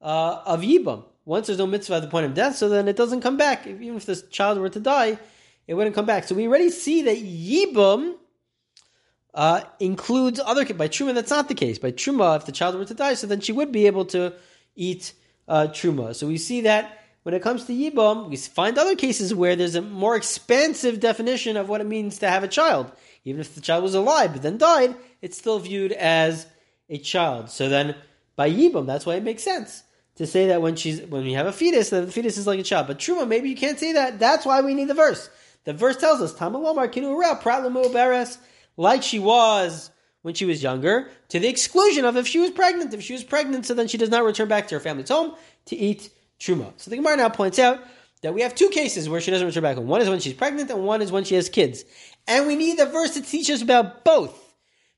uh, 0.00 0.42
of 0.46 0.60
yibam. 0.62 1.04
Once 1.26 1.48
there's 1.48 1.58
no 1.58 1.66
mitzvah 1.66 1.96
at 1.96 2.02
the 2.02 2.08
point 2.08 2.24
of 2.24 2.34
death, 2.34 2.54
so 2.54 2.68
then 2.68 2.86
it 2.86 2.94
doesn't 2.94 3.20
come 3.20 3.36
back. 3.36 3.66
Even 3.66 3.96
if 3.96 4.06
this 4.06 4.22
child 4.28 4.58
were 4.58 4.68
to 4.68 4.78
die, 4.78 5.18
it 5.66 5.74
wouldn't 5.74 5.94
come 5.94 6.06
back. 6.06 6.22
So 6.22 6.36
we 6.36 6.46
already 6.46 6.70
see 6.70 7.02
that 7.02 7.18
yibam 7.18 8.14
uh, 9.34 9.62
includes 9.80 10.38
other 10.38 10.64
by 10.72 10.86
truma. 10.86 11.14
That's 11.14 11.30
not 11.30 11.48
the 11.48 11.54
case. 11.54 11.78
By 11.78 11.90
truma, 11.90 12.36
if 12.36 12.46
the 12.46 12.52
child 12.52 12.76
were 12.76 12.84
to 12.84 12.94
die, 12.94 13.14
so 13.14 13.26
then 13.26 13.40
she 13.40 13.50
would 13.50 13.72
be 13.72 13.88
able 13.88 14.04
to 14.06 14.34
eat 14.76 15.14
uh, 15.48 15.66
truma. 15.66 16.14
So 16.14 16.28
we 16.28 16.38
see 16.38 16.60
that 16.60 16.96
when 17.24 17.34
it 17.34 17.42
comes 17.42 17.64
to 17.64 17.72
yibam, 17.72 18.30
we 18.30 18.36
find 18.36 18.78
other 18.78 18.94
cases 18.94 19.34
where 19.34 19.56
there's 19.56 19.74
a 19.74 19.82
more 19.82 20.14
expansive 20.14 21.00
definition 21.00 21.56
of 21.56 21.68
what 21.68 21.80
it 21.80 21.88
means 21.88 22.20
to 22.20 22.30
have 22.30 22.44
a 22.44 22.48
child. 22.48 22.92
Even 23.24 23.40
if 23.40 23.56
the 23.56 23.60
child 23.60 23.82
was 23.82 23.96
alive 23.96 24.32
but 24.32 24.42
then 24.42 24.58
died, 24.58 24.94
it's 25.20 25.36
still 25.36 25.58
viewed 25.58 25.90
as 25.90 26.46
a 26.88 26.98
child. 26.98 27.50
So 27.50 27.68
then, 27.68 27.96
by 28.36 28.48
yibam, 28.48 28.86
that's 28.86 29.04
why 29.04 29.16
it 29.16 29.24
makes 29.24 29.42
sense 29.42 29.82
to 30.16 30.26
say 30.26 30.48
that 30.48 30.62
when 30.62 30.76
she's 30.76 31.00
when 31.02 31.24
we 31.24 31.32
have 31.34 31.46
a 31.46 31.52
fetus, 31.52 31.90
the 31.90 32.06
fetus 32.06 32.36
is 32.36 32.46
like 32.46 32.58
a 32.58 32.62
child. 32.62 32.86
But 32.86 32.98
truma, 32.98 33.26
maybe 33.26 33.48
you 33.48 33.56
can't 33.56 33.78
say 33.78 33.92
that. 33.92 34.18
That's 34.18 34.44
why 34.44 34.60
we 34.60 34.74
need 34.74 34.88
the 34.88 34.94
verse. 34.94 35.30
The 35.64 35.72
verse 35.72 35.96
tells 35.96 36.20
us, 36.20 36.34
"Tamalomar 36.34 36.92
kinu 36.92 37.16
pratlamu 37.40 37.86
beres," 37.92 38.38
like 38.76 39.02
she 39.02 39.18
was 39.18 39.90
when 40.22 40.34
she 40.34 40.44
was 40.44 40.62
younger, 40.62 41.08
to 41.28 41.38
the 41.38 41.46
exclusion 41.46 42.04
of 42.04 42.16
if 42.16 42.26
she 42.26 42.40
was 42.40 42.50
pregnant. 42.50 42.92
If 42.92 43.02
she 43.02 43.12
was 43.12 43.22
pregnant, 43.22 43.64
so 43.66 43.74
then 43.74 43.86
she 43.86 43.96
does 43.96 44.10
not 44.10 44.24
return 44.24 44.48
back 44.48 44.68
to 44.68 44.74
her 44.74 44.80
family's 44.80 45.08
home 45.08 45.34
to 45.66 45.76
eat 45.76 46.10
truma. 46.40 46.72
So 46.76 46.90
the 46.90 46.96
Gemara 46.96 47.16
now 47.16 47.28
points 47.28 47.58
out 47.58 47.80
that 48.22 48.34
we 48.34 48.40
have 48.40 48.54
two 48.54 48.68
cases 48.70 49.08
where 49.08 49.20
she 49.20 49.30
doesn't 49.30 49.46
return 49.46 49.62
back 49.62 49.76
home. 49.76 49.86
One 49.86 50.00
is 50.00 50.08
when 50.08 50.18
she's 50.18 50.32
pregnant, 50.32 50.70
and 50.70 50.84
one 50.84 51.00
is 51.00 51.12
when 51.12 51.24
she 51.24 51.36
has 51.36 51.48
kids. 51.48 51.84
And 52.26 52.46
we 52.46 52.56
need 52.56 52.78
the 52.78 52.86
verse 52.86 53.14
to 53.14 53.22
teach 53.22 53.48
us 53.50 53.62
about 53.62 54.04
both. 54.04 54.34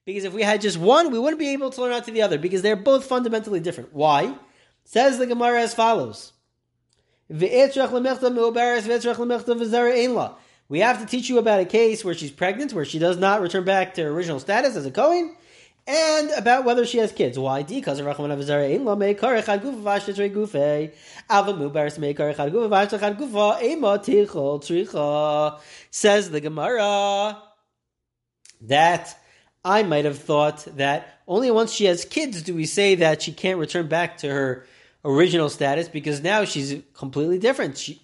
Because 0.07 0.25
if 0.25 0.33
we 0.33 0.43
had 0.43 0.63
just 0.63 0.79
one, 0.79 1.11
we 1.11 1.19
wouldn't 1.19 1.39
be 1.39 1.51
able 1.51 1.69
to 1.71 1.81
learn 1.83 1.93
out 1.93 2.05
to 2.05 2.11
the 2.11 2.23
other, 2.23 2.39
because 2.39 2.63
they're 2.63 2.77
both 2.77 3.05
fundamentally 3.05 3.61
different. 3.61 3.93
Why? 3.93 4.35
Says 4.91 5.19
the 5.19 5.27
Gemara 5.27 5.61
as 5.61 5.75
follows. 5.75 6.33
We 7.29 7.47
have 7.51 7.73
to 11.01 11.07
teach 11.07 11.29
you 11.29 11.37
about 11.37 11.61
a 11.61 11.67
case 11.67 12.03
where 12.03 12.15
she's 12.15 12.31
pregnant, 12.31 12.73
where 12.73 12.87
she 12.87 12.99
does 12.99 13.19
not 13.19 13.43
return 13.43 13.65
back 13.65 13.93
to 13.95 14.03
her 14.05 14.09
original 14.09 14.41
status 14.41 14.77
as 14.77 14.87
a 14.87 14.91
Kohen, 14.91 15.37
and 15.87 16.31
about 16.31 16.65
whether 16.65 16.87
she 16.87 16.97
has 16.97 17.13
kids. 17.13 17.39
Why? 17.39 17.65
Because. 17.65 17.99
Says 25.91 26.31
the 26.31 26.41
Gemara 26.41 27.43
that 28.63 29.19
I 29.63 29.83
might 29.83 30.05
have 30.07 30.19
thought 30.19 30.65
that 30.77 31.21
only 31.29 31.51
once 31.51 31.75
she 31.75 31.85
has 31.85 32.07
kids 32.07 32.41
do 32.41 32.55
we 32.55 32.65
say 32.65 32.95
that 32.95 33.21
she 33.21 33.33
can't 33.33 33.59
return 33.59 33.87
back 33.87 34.17
to 34.19 34.31
her 34.31 34.65
original 35.05 35.49
status 35.49 35.89
because 35.89 36.23
now 36.23 36.45
she's 36.45 36.83
completely 36.95 37.39
different. 37.39 37.79
She 37.79 38.03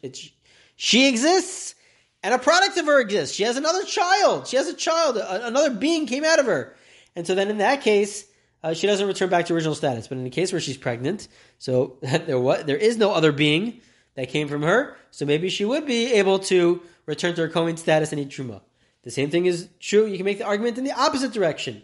she 0.76 1.08
exists 1.08 1.74
and 2.22 2.32
a 2.32 2.38
product 2.38 2.78
of 2.78 2.86
her 2.86 3.00
exists. 3.00 3.36
She 3.36 3.42
has 3.42 3.56
another 3.56 3.84
child. 3.84 4.46
She 4.46 4.56
has 4.56 4.66
a 4.66 4.74
child. 4.74 5.16
Another 5.18 5.70
being 5.70 6.06
came 6.06 6.24
out 6.24 6.38
of 6.38 6.46
her. 6.46 6.74
And 7.14 7.26
so 7.26 7.34
then 7.34 7.50
in 7.50 7.58
that 7.58 7.82
case, 7.82 8.24
uh, 8.62 8.72
she 8.72 8.86
doesn't 8.86 9.06
return 9.06 9.28
back 9.28 9.44
to 9.46 9.54
original 9.54 9.74
status. 9.74 10.08
But 10.08 10.18
in 10.18 10.24
the 10.24 10.30
case 10.30 10.50
where 10.50 10.60
she's 10.60 10.78
pregnant, 10.78 11.28
so 11.58 11.98
there 12.00 12.40
what 12.40 12.66
there 12.66 12.78
is 12.78 12.96
no 12.96 13.12
other 13.12 13.30
being 13.30 13.80
that 14.14 14.30
came 14.30 14.48
from 14.48 14.62
her, 14.62 14.96
so 15.10 15.26
maybe 15.26 15.50
she 15.50 15.64
would 15.64 15.86
be 15.86 16.14
able 16.14 16.38
to 16.38 16.80
return 17.06 17.34
to 17.34 17.42
her 17.42 17.48
Kohen 17.48 17.76
status 17.76 18.12
and 18.12 18.20
eat 18.20 18.30
truma. 18.30 18.62
The 19.02 19.10
same 19.10 19.30
thing 19.30 19.44
is 19.44 19.68
true. 19.80 20.06
You 20.06 20.16
can 20.16 20.24
make 20.24 20.38
the 20.38 20.46
argument 20.46 20.78
in 20.78 20.84
the 20.84 20.98
opposite 20.98 21.32
direction. 21.32 21.82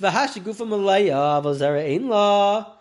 Vahashi 0.00 0.42
gufa 0.42 0.66
malaya 0.66 1.40
vazara 1.42 1.82
ein 1.84 2.08
la. 2.08 2.72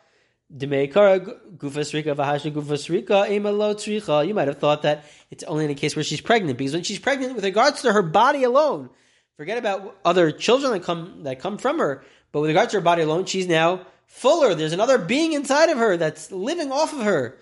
Demeikara 0.55 1.19
gufa 1.57 1.81
srika 1.81 2.15
vahashi 2.15 2.51
gufa 2.51 2.75
srika 2.75 3.27
emalo 3.29 3.73
tricha. 3.73 4.27
You 4.27 4.33
might 4.33 4.47
have 4.47 4.59
thought 4.59 4.83
that 4.83 5.05
it's 5.31 5.43
only 5.43 5.65
in 5.65 5.71
a 5.71 5.75
case 5.75 5.95
where 5.95 6.03
she's 6.03 6.21
pregnant, 6.21 6.57
because 6.57 6.73
when 6.73 6.83
she's 6.83 6.99
pregnant, 6.99 7.35
with 7.35 7.45
regards 7.45 7.81
to 7.81 7.91
her 7.91 8.01
body 8.01 8.43
alone, 8.43 8.89
forget 9.37 9.57
about 9.57 9.95
other 10.05 10.31
children 10.31 10.73
that 10.73 10.83
come 10.83 11.23
that 11.23 11.39
come 11.39 11.57
from 11.57 11.79
her, 11.79 12.03
but 12.31 12.41
with 12.41 12.49
regards 12.49 12.71
to 12.71 12.77
her 12.77 12.81
body 12.81 13.01
alone, 13.01 13.25
she's 13.25 13.47
now 13.47 13.81
fuller. 14.07 14.53
There's 14.53 14.73
another 14.73 14.97
being 14.97 15.33
inside 15.33 15.69
of 15.69 15.77
her 15.77 15.97
that's 15.97 16.31
living 16.31 16.71
off 16.71 16.93
of 16.93 17.03
her. 17.03 17.37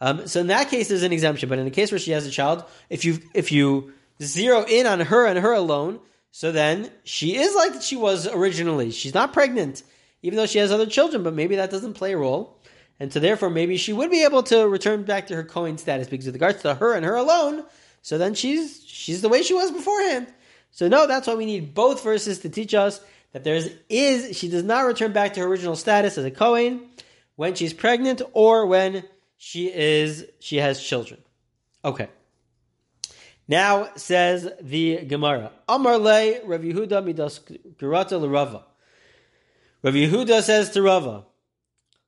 Um, 0.00 0.28
so 0.28 0.40
in 0.40 0.48
that 0.48 0.68
case, 0.68 0.88
there's 0.88 1.02
an 1.02 1.12
exemption. 1.12 1.48
But 1.48 1.58
in 1.58 1.64
the 1.64 1.70
case 1.70 1.90
where 1.90 1.98
she 1.98 2.10
has 2.10 2.26
a 2.26 2.30
child, 2.30 2.64
if 2.90 3.04
you 3.04 3.18
if 3.34 3.50
you 3.50 3.92
zero 4.22 4.64
in 4.64 4.86
on 4.86 5.00
her 5.00 5.26
and 5.26 5.38
her 5.38 5.52
alone, 5.52 6.00
so 6.30 6.52
then 6.52 6.90
she 7.04 7.36
is 7.36 7.54
like 7.54 7.72
that 7.72 7.82
she 7.82 7.96
was 7.96 8.26
originally. 8.26 8.90
She's 8.90 9.14
not 9.14 9.32
pregnant, 9.32 9.82
even 10.22 10.36
though 10.36 10.46
she 10.46 10.58
has 10.58 10.70
other 10.70 10.86
children, 10.86 11.22
but 11.22 11.34
maybe 11.34 11.56
that 11.56 11.70
doesn't 11.70 11.94
play 11.94 12.12
a 12.12 12.18
role. 12.18 12.60
And 12.98 13.12
so 13.12 13.20
therefore 13.20 13.50
maybe 13.50 13.76
she 13.76 13.92
would 13.92 14.10
be 14.10 14.24
able 14.24 14.42
to 14.44 14.68
return 14.68 15.04
back 15.04 15.26
to 15.28 15.36
her 15.36 15.44
Cohen 15.44 15.78
status 15.78 16.08
because 16.08 16.26
with 16.26 16.34
regards 16.34 16.62
to 16.62 16.74
her 16.74 16.94
and 16.94 17.04
her 17.04 17.14
alone, 17.14 17.64
so 18.02 18.18
then 18.18 18.34
she's 18.34 18.84
she's 18.86 19.22
the 19.22 19.28
way 19.28 19.42
she 19.42 19.54
was 19.54 19.70
beforehand. 19.70 20.26
So 20.70 20.88
no, 20.88 21.06
that's 21.06 21.26
why 21.26 21.34
we 21.34 21.46
need 21.46 21.74
both 21.74 22.02
verses 22.02 22.40
to 22.40 22.48
teach 22.48 22.74
us 22.74 23.00
that 23.32 23.44
there 23.44 23.54
is, 23.54 23.74
is 23.88 24.36
she 24.36 24.48
does 24.48 24.62
not 24.62 24.80
return 24.86 25.12
back 25.12 25.34
to 25.34 25.40
her 25.40 25.46
original 25.46 25.76
status 25.76 26.16
as 26.16 26.24
a 26.24 26.30
Cohen 26.30 26.88
when 27.36 27.54
she's 27.54 27.72
pregnant 27.72 28.22
or 28.32 28.66
when 28.66 29.04
she 29.36 29.72
is 29.72 30.26
she 30.38 30.56
has 30.56 30.82
children. 30.82 31.20
Okay. 31.84 32.08
Now 33.48 33.90
says 33.94 34.48
the 34.60 35.04
Gemara, 35.04 35.52
Amar 35.68 35.98
le 35.98 36.44
Rav 36.44 36.60
Yehuda 36.60 37.04
midas 37.04 37.40
girata 37.78 38.20
l'Rava. 38.20 38.64
Rav 39.82 39.94
Yehuda 39.94 40.42
says 40.42 40.70
to 40.70 40.82
Rava, 40.82 41.26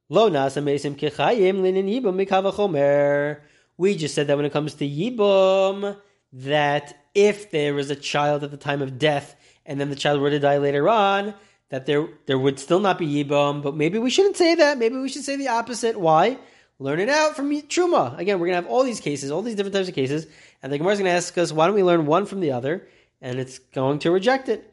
Lo 0.09 0.31
nasa 0.31 0.63
mesim 0.63 0.97
kechayim 0.97 1.61
linin 1.61 1.87
yibum 1.87 2.27
mikavachomer. 2.27 3.41
We 3.77 3.95
just 3.95 4.15
said 4.15 4.27
that 4.27 4.37
when 4.37 4.47
it 4.47 4.53
comes 4.53 4.75
to 4.75 4.89
yibum, 4.89 5.97
that 6.33 7.05
if 7.15 7.51
there 7.51 7.75
was 7.75 7.91
a 7.91 7.97
child 7.97 8.43
at 8.43 8.51
the 8.51 8.57
time 8.57 8.83
of 8.83 8.99
death 8.99 9.37
and 9.65 9.81
then 9.81 9.91
the 9.91 9.97
child 9.97 10.21
were 10.21 10.31
to 10.31 10.39
die 10.41 10.59
later 10.59 10.89
on, 10.89 11.35
that 11.69 11.87
there 11.87 12.09
there 12.27 12.39
would 12.39 12.59
still 12.59 12.81
not 12.81 12.99
be 12.99 13.07
yibum. 13.07 13.63
But 13.63 13.77
maybe 13.77 13.99
we 13.99 14.11
shouldn't 14.11 14.37
say 14.37 14.55
that. 14.57 14.79
Maybe 14.79 14.97
we 14.97 15.09
should 15.09 15.25
say 15.25 15.37
the 15.37 15.49
opposite. 15.49 16.01
Why? 16.01 16.39
Learn 16.81 17.01
it 17.01 17.09
out 17.09 17.35
from 17.35 17.51
Truma. 17.51 18.17
Again, 18.19 18.39
we're 18.39 18.47
going 18.47 18.57
to 18.57 18.63
have 18.63 18.71
all 18.71 18.85
these 18.85 19.01
cases, 19.01 19.33
all 19.33 19.43
these 19.43 19.57
different 19.57 19.75
types 19.75 19.89
of 19.89 19.95
cases, 19.95 20.29
and 20.63 20.73
the 20.73 20.79
Gemara 20.79 20.93
is 20.93 21.01
going 21.01 21.11
to 21.11 21.17
ask 21.17 21.37
us, 21.37 21.51
why 21.51 21.67
don't 21.67 21.75
we 21.75 21.83
learn 21.83 22.07
one 22.07 22.25
from 22.25 22.39
the 22.39 22.53
other? 22.53 22.87
And 23.21 23.41
it's 23.41 23.59
going 23.59 23.99
to 24.01 24.13
reject 24.13 24.49
it. 24.49 24.73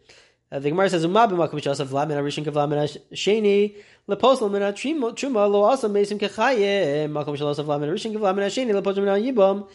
Uh, 0.52 0.60
the 0.60 0.70
Gemara 0.70 0.90
says, 0.90 1.04
"Umma 1.04 1.28
b'makom 1.28 1.54
shasaf 1.54 1.88
v'lamin 1.88 2.18
arishin 2.18 2.46
kavlamin 2.46 2.98
sheni 3.12 3.76
leposel 4.08 4.52
min 4.52 4.62
truma 4.62 5.50
lo 5.52 5.64
asa 5.64 5.90
mesim 5.90 6.20
kechayim 6.20 7.10
makom 7.10 7.36
shasaf 7.36 7.66
v'lamin 7.66 7.90
arishin 7.90 8.14
kavlamin 8.14 8.46
sheni 8.46 8.72
leposel 8.72 9.04
min 9.04 9.36
yibam 9.36 9.68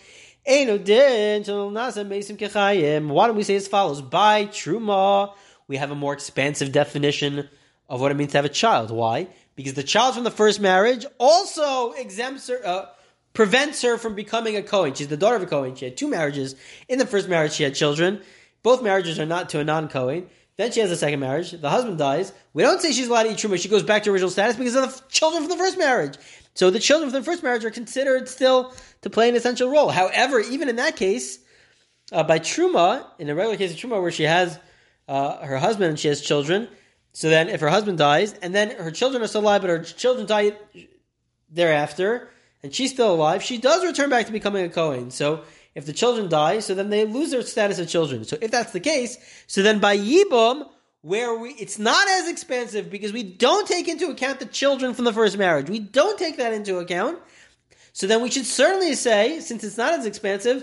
eno 0.46 0.78
din 0.78 1.42
shel 1.42 1.70
nasa 1.72 2.06
mesim 2.06 2.36
kechayim." 2.36 3.08
Why 3.08 3.26
don't 3.26 3.36
we 3.36 3.42
say 3.42 3.56
as 3.56 3.66
follows? 3.66 4.00
By 4.00 4.46
truma, 4.46 5.34
we 5.66 5.76
have 5.76 5.90
a 5.90 5.96
more 5.96 6.12
expansive 6.12 6.70
definition 6.70 7.48
of 7.88 8.00
what 8.00 8.12
it 8.12 8.14
means 8.14 8.30
to 8.30 8.38
have 8.38 8.44
a 8.44 8.48
child. 8.48 8.92
Why? 8.92 9.26
Because 9.60 9.74
the 9.74 9.82
child 9.82 10.14
from 10.14 10.24
the 10.24 10.30
first 10.30 10.58
marriage 10.58 11.04
also 11.18 11.92
exempts 11.92 12.48
her, 12.48 12.66
uh, 12.66 12.86
prevents 13.34 13.82
her 13.82 13.98
from 13.98 14.14
becoming 14.14 14.56
a 14.56 14.62
Kohen. 14.62 14.94
She's 14.94 15.08
the 15.08 15.18
daughter 15.18 15.36
of 15.36 15.42
a 15.42 15.46
Kohen. 15.46 15.74
She 15.74 15.84
had 15.84 15.98
two 15.98 16.08
marriages. 16.08 16.56
In 16.88 16.98
the 16.98 17.06
first 17.06 17.28
marriage, 17.28 17.52
she 17.52 17.62
had 17.62 17.74
children. 17.74 18.22
Both 18.62 18.82
marriages 18.82 19.18
are 19.18 19.26
not 19.26 19.50
to 19.50 19.60
a 19.60 19.64
non 19.64 19.88
Kohen. 19.88 20.28
Then 20.56 20.72
she 20.72 20.80
has 20.80 20.90
a 20.90 20.96
second 20.96 21.20
marriage. 21.20 21.50
The 21.52 21.68
husband 21.68 21.98
dies. 21.98 22.32
We 22.54 22.62
don't 22.62 22.80
say 22.80 22.92
she's 22.92 23.08
allowed 23.08 23.24
to 23.24 23.32
eat 23.32 23.36
truma. 23.36 23.60
She 23.60 23.68
goes 23.68 23.82
back 23.82 24.02
to 24.04 24.10
original 24.10 24.30
status 24.30 24.56
because 24.56 24.76
of 24.76 24.96
the 24.96 25.02
children 25.10 25.42
from 25.42 25.50
the 25.50 25.62
first 25.62 25.78
marriage. 25.78 26.16
So 26.54 26.70
the 26.70 26.80
children 26.80 27.10
from 27.10 27.20
the 27.20 27.24
first 27.24 27.42
marriage 27.42 27.64
are 27.64 27.70
considered 27.70 28.28
still 28.28 28.74
to 29.02 29.10
play 29.10 29.28
an 29.28 29.36
essential 29.36 29.70
role. 29.70 29.90
However, 29.90 30.40
even 30.40 30.68
in 30.68 30.76
that 30.76 30.96
case, 30.96 31.38
uh, 32.12 32.24
by 32.24 32.38
truma, 32.38 33.06
in 33.18 33.28
a 33.28 33.34
regular 33.34 33.56
case 33.56 33.72
of 33.72 33.78
truma 33.78 34.00
where 34.00 34.10
she 34.10 34.24
has 34.24 34.58
uh, 35.08 35.44
her 35.44 35.58
husband 35.58 35.90
and 35.90 35.98
she 35.98 36.08
has 36.08 36.20
children, 36.20 36.68
so 37.12 37.28
then, 37.28 37.48
if 37.48 37.60
her 37.60 37.68
husband 37.68 37.98
dies, 37.98 38.34
and 38.34 38.54
then 38.54 38.70
her 38.70 38.90
children 38.90 39.22
are 39.22 39.26
still 39.26 39.40
alive, 39.40 39.62
but 39.62 39.70
her 39.70 39.82
children 39.82 40.26
die 40.26 40.52
thereafter, 41.50 42.28
and 42.62 42.74
she's 42.74 42.92
still 42.92 43.12
alive, 43.12 43.42
she 43.42 43.58
does 43.58 43.84
return 43.84 44.10
back 44.10 44.26
to 44.26 44.32
becoming 44.32 44.64
a 44.64 44.68
Kohen. 44.68 45.10
So, 45.10 45.42
if 45.74 45.86
the 45.86 45.92
children 45.92 46.28
die, 46.28 46.60
so 46.60 46.74
then 46.74 46.90
they 46.90 47.04
lose 47.04 47.30
their 47.30 47.42
status 47.42 47.78
of 47.78 47.88
children. 47.88 48.24
So, 48.24 48.36
if 48.40 48.50
that's 48.50 48.72
the 48.72 48.80
case, 48.80 49.18
so 49.46 49.62
then 49.62 49.80
by 49.80 49.96
Yibum, 49.98 50.68
where 51.02 51.34
we, 51.34 51.50
it's 51.52 51.78
not 51.78 52.06
as 52.08 52.28
expensive 52.28 52.90
because 52.90 53.12
we 53.12 53.22
don't 53.22 53.66
take 53.66 53.88
into 53.88 54.10
account 54.10 54.38
the 54.38 54.46
children 54.46 54.94
from 54.94 55.06
the 55.06 55.12
first 55.12 55.38
marriage. 55.38 55.70
We 55.70 55.78
don't 55.78 56.18
take 56.18 56.36
that 56.36 56.52
into 56.52 56.76
account. 56.78 57.18
So 57.92 58.06
then 58.06 58.22
we 58.22 58.30
should 58.30 58.46
certainly 58.46 58.94
say, 58.94 59.40
since 59.40 59.64
it's 59.64 59.78
not 59.78 59.94
as 59.94 60.06
expensive, 60.06 60.62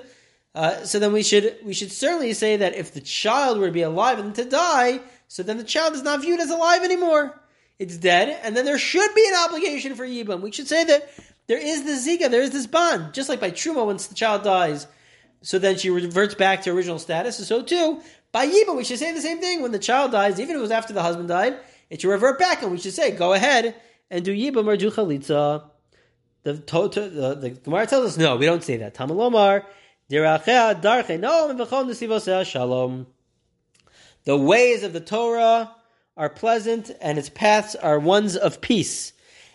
uh, 0.55 0.83
so 0.85 0.97
then 0.99 1.13
we 1.13 1.21
should 1.21 1.55
we 1.63 1.73
should 1.73 1.91
certainly 1.91 2.33
say 2.33 2.57
that 2.57 2.73
if 2.73 2.93
the 2.93 3.01
child 3.01 3.59
were 3.59 3.67
to 3.67 3.71
be 3.71 3.83
alive 3.83 4.17
and 4.17 4.33
to 4.35 4.45
die, 4.45 5.01
so 5.27 5.43
then 5.43 5.57
the 5.57 5.63
child 5.63 5.93
is 5.93 6.03
not 6.03 6.21
viewed 6.21 6.39
as 6.39 6.49
alive 6.49 6.83
anymore. 6.83 7.39
It's 7.79 7.97
dead, 7.97 8.39
and 8.43 8.57
then 8.57 8.65
there 8.65 8.79
should 8.79 9.13
be 9.13 9.27
an 9.27 9.45
obligation 9.45 9.95
for 9.95 10.05
Yibam. 10.05 10.41
We 10.41 10.51
should 10.51 10.67
say 10.67 10.83
that 10.83 11.09
there 11.47 11.59
is 11.59 11.83
this 11.83 12.07
Zika, 12.07 12.29
there 12.31 12.41
is 12.41 12.49
this 12.51 12.67
bond, 12.67 13.13
just 13.13 13.29
like 13.29 13.39
by 13.39 13.51
Truma 13.51 13.85
once 13.85 14.07
the 14.07 14.15
child 14.15 14.43
dies, 14.43 14.87
so 15.41 15.59
then 15.59 15.77
she 15.77 15.89
reverts 15.89 16.33
back 16.35 16.63
to 16.63 16.71
original 16.71 16.99
status. 16.99 17.45
So 17.47 17.61
too, 17.61 18.01
by 18.31 18.47
Yibam, 18.47 18.75
we 18.75 18.83
should 18.83 18.99
say 18.99 19.13
the 19.13 19.21
same 19.21 19.39
thing. 19.39 19.61
When 19.61 19.71
the 19.71 19.79
child 19.79 20.11
dies, 20.11 20.39
even 20.39 20.55
if 20.55 20.59
it 20.59 20.61
was 20.61 20.71
after 20.71 20.93
the 20.93 21.03
husband 21.03 21.29
died, 21.29 21.57
it 21.89 22.01
should 22.01 22.09
revert 22.09 22.39
back, 22.39 22.63
and 22.63 22.71
we 22.71 22.77
should 22.77 22.93
say, 22.93 23.11
go 23.11 23.33
ahead 23.33 23.75
and 24.09 24.25
do 24.25 24.35
Yibam 24.35 24.67
or 24.67 24.77
do 24.77 24.91
Chalitza. 24.91 25.69
The, 26.43 26.53
the, 26.53 27.37
the 27.39 27.49
Gemara 27.51 27.87
tells 27.87 28.05
us, 28.05 28.17
no, 28.17 28.37
we 28.37 28.45
don't 28.45 28.63
say 28.63 28.77
that. 28.77 28.95
Tamalomar, 28.95 29.63
Dirachea 30.09 30.81
Darche, 30.81 31.19
no, 31.19 32.43
Shalom. 32.43 33.07
The 34.27 34.35
ways 34.35 34.83
of 34.83 34.91
the 34.91 34.99
Torah 34.99 35.71
are 36.17 36.27
pleasant 36.27 36.91
and 36.99 37.17
its 37.17 37.29
paths 37.29 37.75
are 37.75 37.97
ones 37.97 38.35
of 38.35 38.59
peace. 38.59 39.13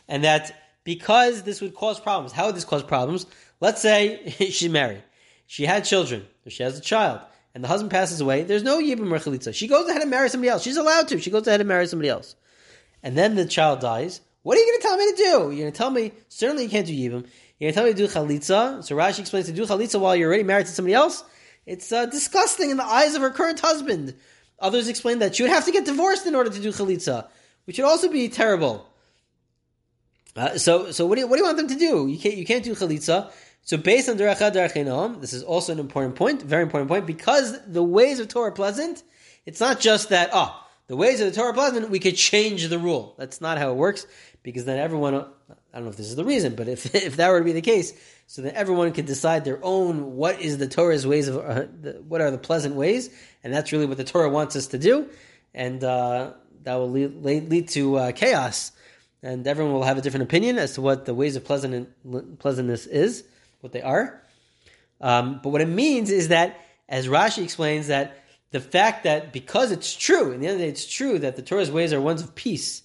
And 0.09 0.25
that 0.25 0.79
because 0.83 1.43
this 1.43 1.61
would 1.61 1.75
cause 1.75 2.01
problems, 2.01 2.33
how 2.33 2.47
would 2.47 2.57
this 2.57 2.65
cause 2.65 2.83
problems? 2.83 3.27
Let's 3.61 3.83
say 3.83 4.31
she 4.51 4.71
married. 4.71 5.03
She 5.47 5.67
had 5.67 5.85
children. 5.85 6.27
She 6.49 6.63
has 6.63 6.79
a 6.79 6.81
child. 6.81 7.21
And 7.55 7.63
the 7.63 7.69
husband 7.69 7.91
passes 7.91 8.23
away. 8.23 8.45
There's 8.45 8.63
no 8.63 8.81
Yibam 8.81 9.11
Rechalitza. 9.11 9.55
She 9.55 9.69
goes 9.69 9.87
ahead 9.91 10.01
and 10.01 10.11
marries 10.11 10.33
somebody 10.33 10.49
else. 10.49 10.63
She's 10.63 10.79
allowed 10.79 11.07
to. 11.09 11.21
She 11.21 11.31
goes 11.31 11.47
ahead 11.47 11.61
and 11.61 11.69
marries 11.69 11.91
somebody 11.91 12.09
else. 12.09 12.35
And 13.03 13.15
then 13.15 13.35
the 13.35 13.45
child 13.45 13.81
dies. 13.81 14.23
What 14.43 14.57
are 14.57 14.63
you 14.63 14.67
going 14.69 14.81
to 14.81 14.89
tell 14.89 14.97
me 14.97 15.11
to 15.11 15.17
do? 15.17 15.55
You're 15.55 15.65
going 15.65 15.73
to 15.73 15.77
tell 15.77 15.91
me, 15.91 16.13
certainly 16.31 16.63
you 16.63 16.71
can't 16.71 16.87
do 16.87 16.95
Yibam. 16.95 17.27
You're 17.59 17.71
going 17.71 17.73
to 17.73 17.73
tell 17.73 17.85
me 17.85 17.91
to 17.91 17.95
do 17.95 18.09
Chalitza. 18.09 18.83
So 18.83 18.97
Rashi 18.97 19.19
explains 19.19 19.45
to 19.49 19.53
do 19.53 19.67
Chalitza 19.67 20.01
while 20.01 20.17
you're 20.17 20.29
already 20.29 20.45
married 20.45 20.65
to 20.65 20.73
somebody 20.73 20.95
else. 20.95 21.25
It's 21.67 21.93
uh, 21.93 22.07
disgusting 22.07 22.71
in 22.71 22.79
the 22.79 22.87
eyes 22.87 23.15
of 23.15 23.21
her 23.21 23.31
current 23.31 23.61
husband. 23.61 24.15
Others 24.63 24.89
explain 24.89 25.19
that 25.19 25.35
she 25.35 25.43
would 25.43 25.51
have 25.51 25.65
to 25.65 25.73
get 25.73 25.85
divorced 25.85 26.27
in 26.27 26.35
order 26.35 26.51
to 26.51 26.61
do 26.61 26.71
chalitza, 26.71 27.29
which 27.65 27.79
would 27.79 27.87
also 27.87 28.09
be 28.09 28.29
terrible. 28.29 28.87
Uh, 30.35 30.57
so, 30.57 30.91
so 30.93 31.05
what 31.07 31.17
do 31.17 31.23
you 31.23 31.27
what 31.27 31.37
do 31.37 31.43
you 31.43 31.47
want 31.47 31.59
them 31.59 31.69
to 31.69 31.75
do? 31.75 32.07
You 32.07 32.19
can't 32.19 32.37
you 32.37 32.47
can't 32.47 32.65
do 32.65 32.75
chalitza. 32.75 33.31
So 33.63 33.77
based 33.77 34.09
on 34.09 34.17
derechad 34.17 34.55
derecheinam, 34.55 35.21
this 35.21 35.33
is 35.33 35.43
also 35.43 35.73
an 35.73 35.79
important 35.79 36.17
point, 36.17 36.43
very 36.43 36.63
important 36.63 36.89
point, 36.89 37.07
because 37.07 37.61
the 37.67 37.83
ways 37.83 38.19
of 38.19 38.29
Torah 38.29 38.49
are 38.49 38.53
pleasant. 38.53 39.03
It's 39.45 39.61
not 39.61 39.81
just 39.81 40.09
that 40.09 40.31
oh, 40.33 40.59
the 40.87 40.97
ways 40.97 41.21
of 41.21 41.27
the 41.27 41.33
Torah 41.33 41.51
are 41.51 41.55
pleasant. 41.55 41.91
We 41.91 41.99
could 41.99 42.17
change 42.17 42.67
the 42.69 42.79
rule. 42.79 43.15
That's 43.19 43.41
not 43.41 43.59
how 43.59 43.71
it 43.71 43.77
works, 43.77 44.07
because 44.43 44.65
then 44.65 44.79
everyone. 44.79 45.27
I 45.73 45.79
don't 45.79 45.85
know 45.85 45.91
if 45.91 45.97
this 45.97 46.09
is 46.09 46.17
the 46.17 46.25
reason, 46.25 46.55
but 46.55 46.69
if 46.69 46.95
if 46.95 47.17
that 47.17 47.31
were 47.31 47.39
to 47.39 47.45
be 47.45 47.53
the 47.53 47.61
case, 47.61 47.93
so 48.27 48.43
that 48.43 48.55
everyone 48.55 48.93
could 48.93 49.07
decide 49.07 49.45
their 49.45 49.61
own 49.63 50.17
what 50.17 50.41
is 50.41 50.59
the 50.59 50.69
Torah's 50.69 51.07
ways 51.07 51.29
of 51.29 51.37
uh, 51.39 51.67
the, 51.81 52.03
what 52.07 52.21
are 52.21 52.31
the 52.31 52.39
pleasant 52.39 52.75
ways, 52.75 53.11
and 53.43 53.53
that's 53.53 53.73
really 53.73 53.87
what 53.87 53.97
the 53.97 54.05
Torah 54.05 54.29
wants 54.29 54.57
us 54.57 54.69
to 54.69 54.79
do, 54.79 55.09
and 55.55 55.83
uh, 55.83 56.33
that 56.65 56.75
will 56.77 56.91
lead, 56.91 57.23
lead 57.23 57.69
to 57.69 57.97
uh, 57.97 58.13
chaos, 58.13 58.73
and 59.23 59.47
everyone 59.47 59.73
will 59.73 59.85
have 59.85 59.99
a 59.99 60.01
different 60.01 60.25
opinion 60.25 60.59
as 60.59 60.75
to 60.75 60.81
what 60.81 61.05
the 61.05 61.15
ways 61.15 61.37
of 61.37 61.45
pleasant 61.45 61.89
pleasantness 62.39 62.87
is, 62.87 63.25
what 63.61 63.73
they 63.73 63.83
are. 63.83 64.23
Um, 65.01 65.41
but 65.43 65.51
what 65.51 65.61
it 65.61 65.69
means 65.69 66.11
is 66.11 66.29
that, 66.29 66.61
as 66.89 67.09
Rashi 67.09 67.43
explains, 67.43 67.89
that 67.89 68.23
the 68.53 68.61
fact 68.61 69.05
that 69.05 69.33
because 69.33 69.73
it's 69.73 69.95
true, 69.95 70.31
in 70.31 70.41
the 70.41 70.47
end 70.47 70.61
the 70.61 70.65
day, 70.65 70.69
it's 70.69 70.87
true 70.87 71.19
that 71.19 71.37
the 71.37 71.43
Torah's 71.43 71.71
ways 71.71 71.93
are 71.93 72.01
ones 72.01 72.23
of 72.23 72.35
peace 72.35 72.83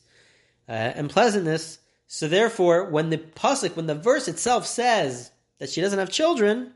uh, 0.68 0.72
and 0.72 1.10
pleasantness. 1.10 1.78
So 2.08 2.28
therefore, 2.28 2.86
when 2.86 3.10
the 3.10 3.18
pasuk, 3.18 3.76
when 3.76 3.86
the 3.86 3.96
verse 3.96 4.28
itself 4.28 4.66
says 4.66 5.32
that 5.60 5.70
she 5.70 5.82
doesn't 5.82 6.00
have 6.00 6.10
children, 6.10 6.72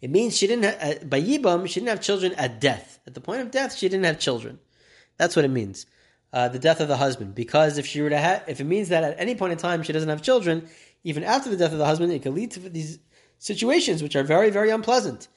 it 0.00 0.10
means 0.10 0.36
she 0.36 0.46
didn't 0.46 0.64
have, 0.64 1.02
uh, 1.02 1.04
by 1.04 1.20
Yibam, 1.20 1.66
she 1.68 1.80
didn't 1.80 1.90
have 1.90 2.00
children 2.00 2.32
at 2.34 2.60
death. 2.60 2.98
At 3.06 3.14
the 3.14 3.20
point 3.20 3.42
of 3.42 3.50
death, 3.50 3.76
she 3.76 3.88
didn't 3.88 4.04
have 4.04 4.18
children. 4.18 4.58
That's 5.16 5.36
what 5.36 5.44
it 5.44 5.50
means. 5.50 5.86
Uh, 6.32 6.48
the 6.48 6.58
death 6.58 6.80
of 6.80 6.88
the 6.88 6.96
husband. 6.96 7.34
Because 7.34 7.78
if 7.78 7.86
she 7.86 8.00
were 8.00 8.10
to 8.10 8.18
have, 8.18 8.44
if 8.48 8.60
it 8.60 8.64
means 8.64 8.88
that 8.88 9.04
at 9.04 9.18
any 9.18 9.34
point 9.34 9.52
in 9.52 9.58
time 9.58 9.82
she 9.82 9.92
doesn't 9.92 10.08
have 10.08 10.22
children, 10.22 10.68
even 11.04 11.22
after 11.22 11.50
the 11.50 11.56
death 11.56 11.72
of 11.72 11.78
the 11.78 11.86
husband, 11.86 12.12
it 12.12 12.22
could 12.22 12.34
lead 12.34 12.50
to 12.52 12.60
these 12.60 12.98
situations 13.38 14.02
which 14.02 14.16
are 14.16 14.22
very, 14.22 14.50
very 14.50 14.70
unpleasant. 14.70 15.28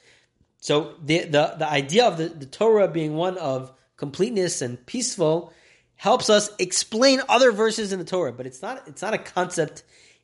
So 0.57 0.95
the 1.03 1.25
the, 1.25 1.55
the 1.59 1.69
idea 1.69 2.05
of 2.05 2.17
the, 2.17 2.29
the 2.29 2.45
Torah 2.45 2.87
being 2.87 3.15
one 3.15 3.37
of 3.37 3.71
completeness 3.97 4.61
and 4.61 4.83
peaceful 4.85 5.53
helps 6.03 6.29
us 6.29 6.49
explain 6.59 7.21
other 7.29 7.53
verses 7.53 7.93
in 7.93 7.97
the 7.97 8.03
Torah, 8.03 8.33
but 8.33 8.45
it's 8.45 8.61
not 8.61 8.85
it's 8.89 9.01
not 9.01 9.13
a 9.13 9.17
concept 9.17 9.83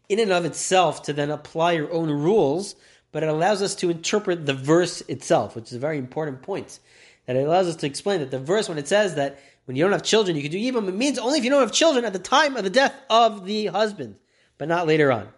in 0.10 0.20
and 0.20 0.30
of 0.30 0.44
itself 0.44 1.04
to 1.04 1.14
then 1.14 1.32
apply 1.32 1.72
your 1.72 1.90
own 1.94 2.10
rules, 2.10 2.76
but 3.14 3.24
it 3.24 3.30
allows 3.30 3.62
us 3.62 3.76
to 3.76 3.90
interpret 3.90 4.46
the 4.46 4.54
verse 4.54 5.00
itself, 5.08 5.56
which 5.56 5.70
is 5.70 5.76
a 5.76 5.80
very 5.80 5.98
important 5.98 6.42
point. 6.42 6.80
That 7.28 7.38
it 7.38 7.48
allows 7.48 7.70
us 7.70 7.78
to 7.78 7.88
explain 7.88 8.20
that 8.20 8.30
the 8.30 8.40
verse, 8.40 8.68
when 8.68 8.78
it 8.78 8.90
says 8.90 9.16
that 9.16 9.40
when 9.64 9.78
you 9.78 9.84
don't 9.86 9.94
have 9.94 10.04
children, 10.04 10.36
you 10.36 10.44
can 10.44 10.52
do 10.52 10.58
yibum, 10.58 10.90
it 10.90 10.96
means 10.96 11.18
only 11.18 11.38
if 11.38 11.46
you 11.46 11.50
don't 11.50 11.62
have 11.62 11.72
children 11.72 12.04
at 12.04 12.12
the 12.12 12.20
time 12.20 12.58
of 12.58 12.66
the 12.66 12.70
death 12.70 12.94
of 13.10 13.46
the 13.46 13.68
husband, 13.68 14.18
but 14.58 14.68
not 14.68 14.86
later 14.86 15.14
on. 15.14 15.30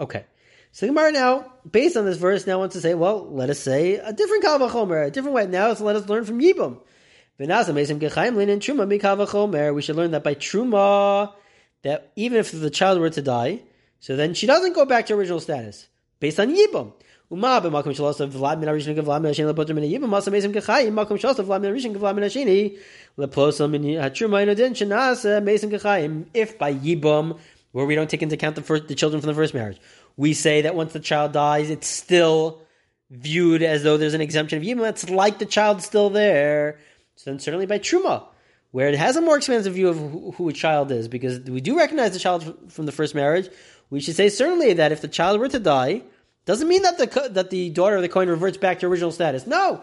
Okay. 0.00 0.24
So 0.72 0.88
Gemara 0.88 1.12
now, 1.12 1.52
based 1.70 1.96
on 1.96 2.04
this 2.04 2.18
verse, 2.18 2.48
now 2.48 2.58
wants 2.58 2.74
to 2.74 2.80
say, 2.80 2.94
well, 2.94 3.30
let 3.30 3.48
us 3.48 3.60
say 3.60 3.94
a 3.94 4.12
different 4.12 4.42
kavachomer, 4.42 5.06
a 5.06 5.10
different 5.12 5.36
way. 5.36 5.46
Now, 5.46 5.68
let 5.68 5.94
us 5.94 6.08
learn 6.08 6.24
from 6.24 6.40
Yibum. 6.40 6.80
We 7.36 7.46
should 7.46 7.56
learn 9.96 10.10
that 10.12 10.22
by 10.22 10.34
truma, 10.34 11.32
that 11.82 12.12
even 12.14 12.38
if 12.38 12.52
the 12.52 12.70
child 12.70 13.00
were 13.00 13.10
to 13.10 13.22
die, 13.22 13.60
so 13.98 14.14
then 14.16 14.34
she 14.34 14.46
doesn't 14.46 14.74
go 14.74 14.84
back 14.84 15.06
to 15.06 15.14
original 15.14 15.40
status 15.40 15.88
based 16.20 16.38
on 16.38 16.54
yibum. 16.54 16.92
If 17.30 17.40
by 26.58 26.74
yibum, 26.74 27.38
where 27.72 27.86
we 27.86 27.94
don't 27.94 28.10
take 28.10 28.22
into 28.22 28.34
account 28.34 28.54
the, 28.54 28.62
first, 28.62 28.86
the 28.88 28.94
children 28.94 29.20
from 29.20 29.28
the 29.28 29.34
first 29.34 29.54
marriage, 29.54 29.80
we 30.16 30.34
say 30.34 30.62
that 30.62 30.76
once 30.76 30.92
the 30.92 31.00
child 31.00 31.32
dies, 31.32 31.70
it's 31.70 31.88
still 31.88 32.60
viewed 33.10 33.62
as 33.62 33.82
though 33.82 33.96
there's 33.96 34.14
an 34.14 34.20
exemption 34.20 34.58
of 34.58 34.64
yibum. 34.64 34.88
It's 34.88 35.10
like 35.10 35.38
the 35.38 35.46
child's 35.46 35.84
still 35.84 36.10
there 36.10 36.78
so 37.16 37.30
then 37.30 37.38
certainly 37.38 37.66
by 37.66 37.78
truma 37.78 38.24
where 38.72 38.88
it 38.88 38.96
has 38.96 39.16
a 39.16 39.20
more 39.20 39.36
expansive 39.36 39.74
view 39.74 39.88
of 39.88 39.96
who, 39.96 40.32
who 40.32 40.48
a 40.48 40.52
child 40.52 40.90
is 40.90 41.08
because 41.08 41.40
we 41.40 41.60
do 41.60 41.78
recognize 41.78 42.12
the 42.12 42.18
child 42.18 42.56
from 42.68 42.86
the 42.86 42.92
first 42.92 43.14
marriage 43.14 43.48
we 43.90 44.00
should 44.00 44.16
say 44.16 44.28
certainly 44.28 44.72
that 44.72 44.92
if 44.92 45.00
the 45.00 45.08
child 45.08 45.38
were 45.38 45.48
to 45.48 45.58
die 45.58 46.02
doesn't 46.44 46.68
mean 46.68 46.82
that 46.82 46.98
the 46.98 47.28
that 47.30 47.50
the 47.50 47.70
daughter 47.70 47.96
of 47.96 48.02
the 48.02 48.08
Kohen 48.08 48.28
reverts 48.28 48.56
back 48.56 48.80
to 48.80 48.86
original 48.86 49.12
status. 49.12 49.46
No, 49.46 49.82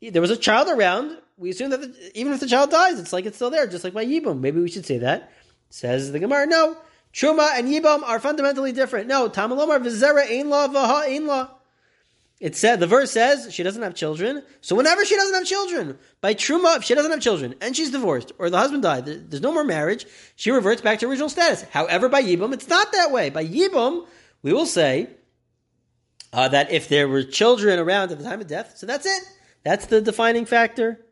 there 0.00 0.22
was 0.22 0.30
a 0.30 0.36
child 0.36 0.68
around. 0.68 1.16
We 1.36 1.50
assume 1.50 1.70
that 1.70 1.80
the, 1.80 2.10
even 2.14 2.32
if 2.32 2.40
the 2.40 2.46
child 2.46 2.70
dies, 2.70 2.98
it's 2.98 3.12
like 3.12 3.26
it's 3.26 3.36
still 3.36 3.50
there, 3.50 3.66
just 3.66 3.84
like 3.84 3.94
by 3.94 4.04
Yibum. 4.04 4.40
Maybe 4.40 4.60
we 4.60 4.70
should 4.70 4.86
say 4.86 4.98
that. 4.98 5.32
Says 5.70 6.12
the 6.12 6.18
Gemara. 6.18 6.46
No, 6.46 6.76
Truma 7.12 7.50
and 7.54 7.68
Yibum 7.68 8.02
are 8.02 8.20
fundamentally 8.20 8.72
different. 8.72 9.08
No, 9.08 9.28
Tamalomar 9.28 9.80
v'zera 9.80 10.30
ein 10.30 10.48
la 10.48 10.68
v'ha 10.68 11.08
ein 11.08 11.26
la. 11.26 11.50
It 12.40 12.54
said 12.54 12.78
the 12.78 12.86
verse 12.86 13.10
says 13.10 13.52
she 13.52 13.64
doesn't 13.64 13.82
have 13.82 13.94
children. 13.94 14.44
So 14.60 14.76
whenever 14.76 15.04
she 15.04 15.16
doesn't 15.16 15.34
have 15.34 15.44
children, 15.44 15.98
by 16.20 16.34
truma, 16.34 16.76
if 16.76 16.84
she 16.84 16.94
doesn't 16.94 17.10
have 17.10 17.20
children 17.20 17.56
and 17.60 17.74
she's 17.74 17.90
divorced 17.90 18.32
or 18.38 18.48
the 18.48 18.58
husband 18.58 18.84
died, 18.84 19.06
there's 19.06 19.42
no 19.42 19.52
more 19.52 19.64
marriage. 19.64 20.06
She 20.36 20.52
reverts 20.52 20.80
back 20.80 21.00
to 21.00 21.08
original 21.08 21.28
status. 21.28 21.62
However, 21.62 22.08
by 22.08 22.22
yibum, 22.22 22.52
it's 22.52 22.68
not 22.68 22.92
that 22.92 23.10
way. 23.10 23.30
By 23.30 23.44
yibum, 23.44 24.06
we 24.42 24.52
will 24.52 24.66
say 24.66 25.10
uh, 26.32 26.48
that 26.48 26.70
if 26.70 26.88
there 26.88 27.08
were 27.08 27.24
children 27.24 27.78
around 27.78 28.12
at 28.12 28.18
the 28.18 28.24
time 28.24 28.40
of 28.40 28.46
death, 28.46 28.74
so 28.76 28.86
that's 28.86 29.06
it. 29.06 29.22
That's 29.64 29.86
the 29.86 30.00
defining 30.00 30.44
factor. 30.44 31.04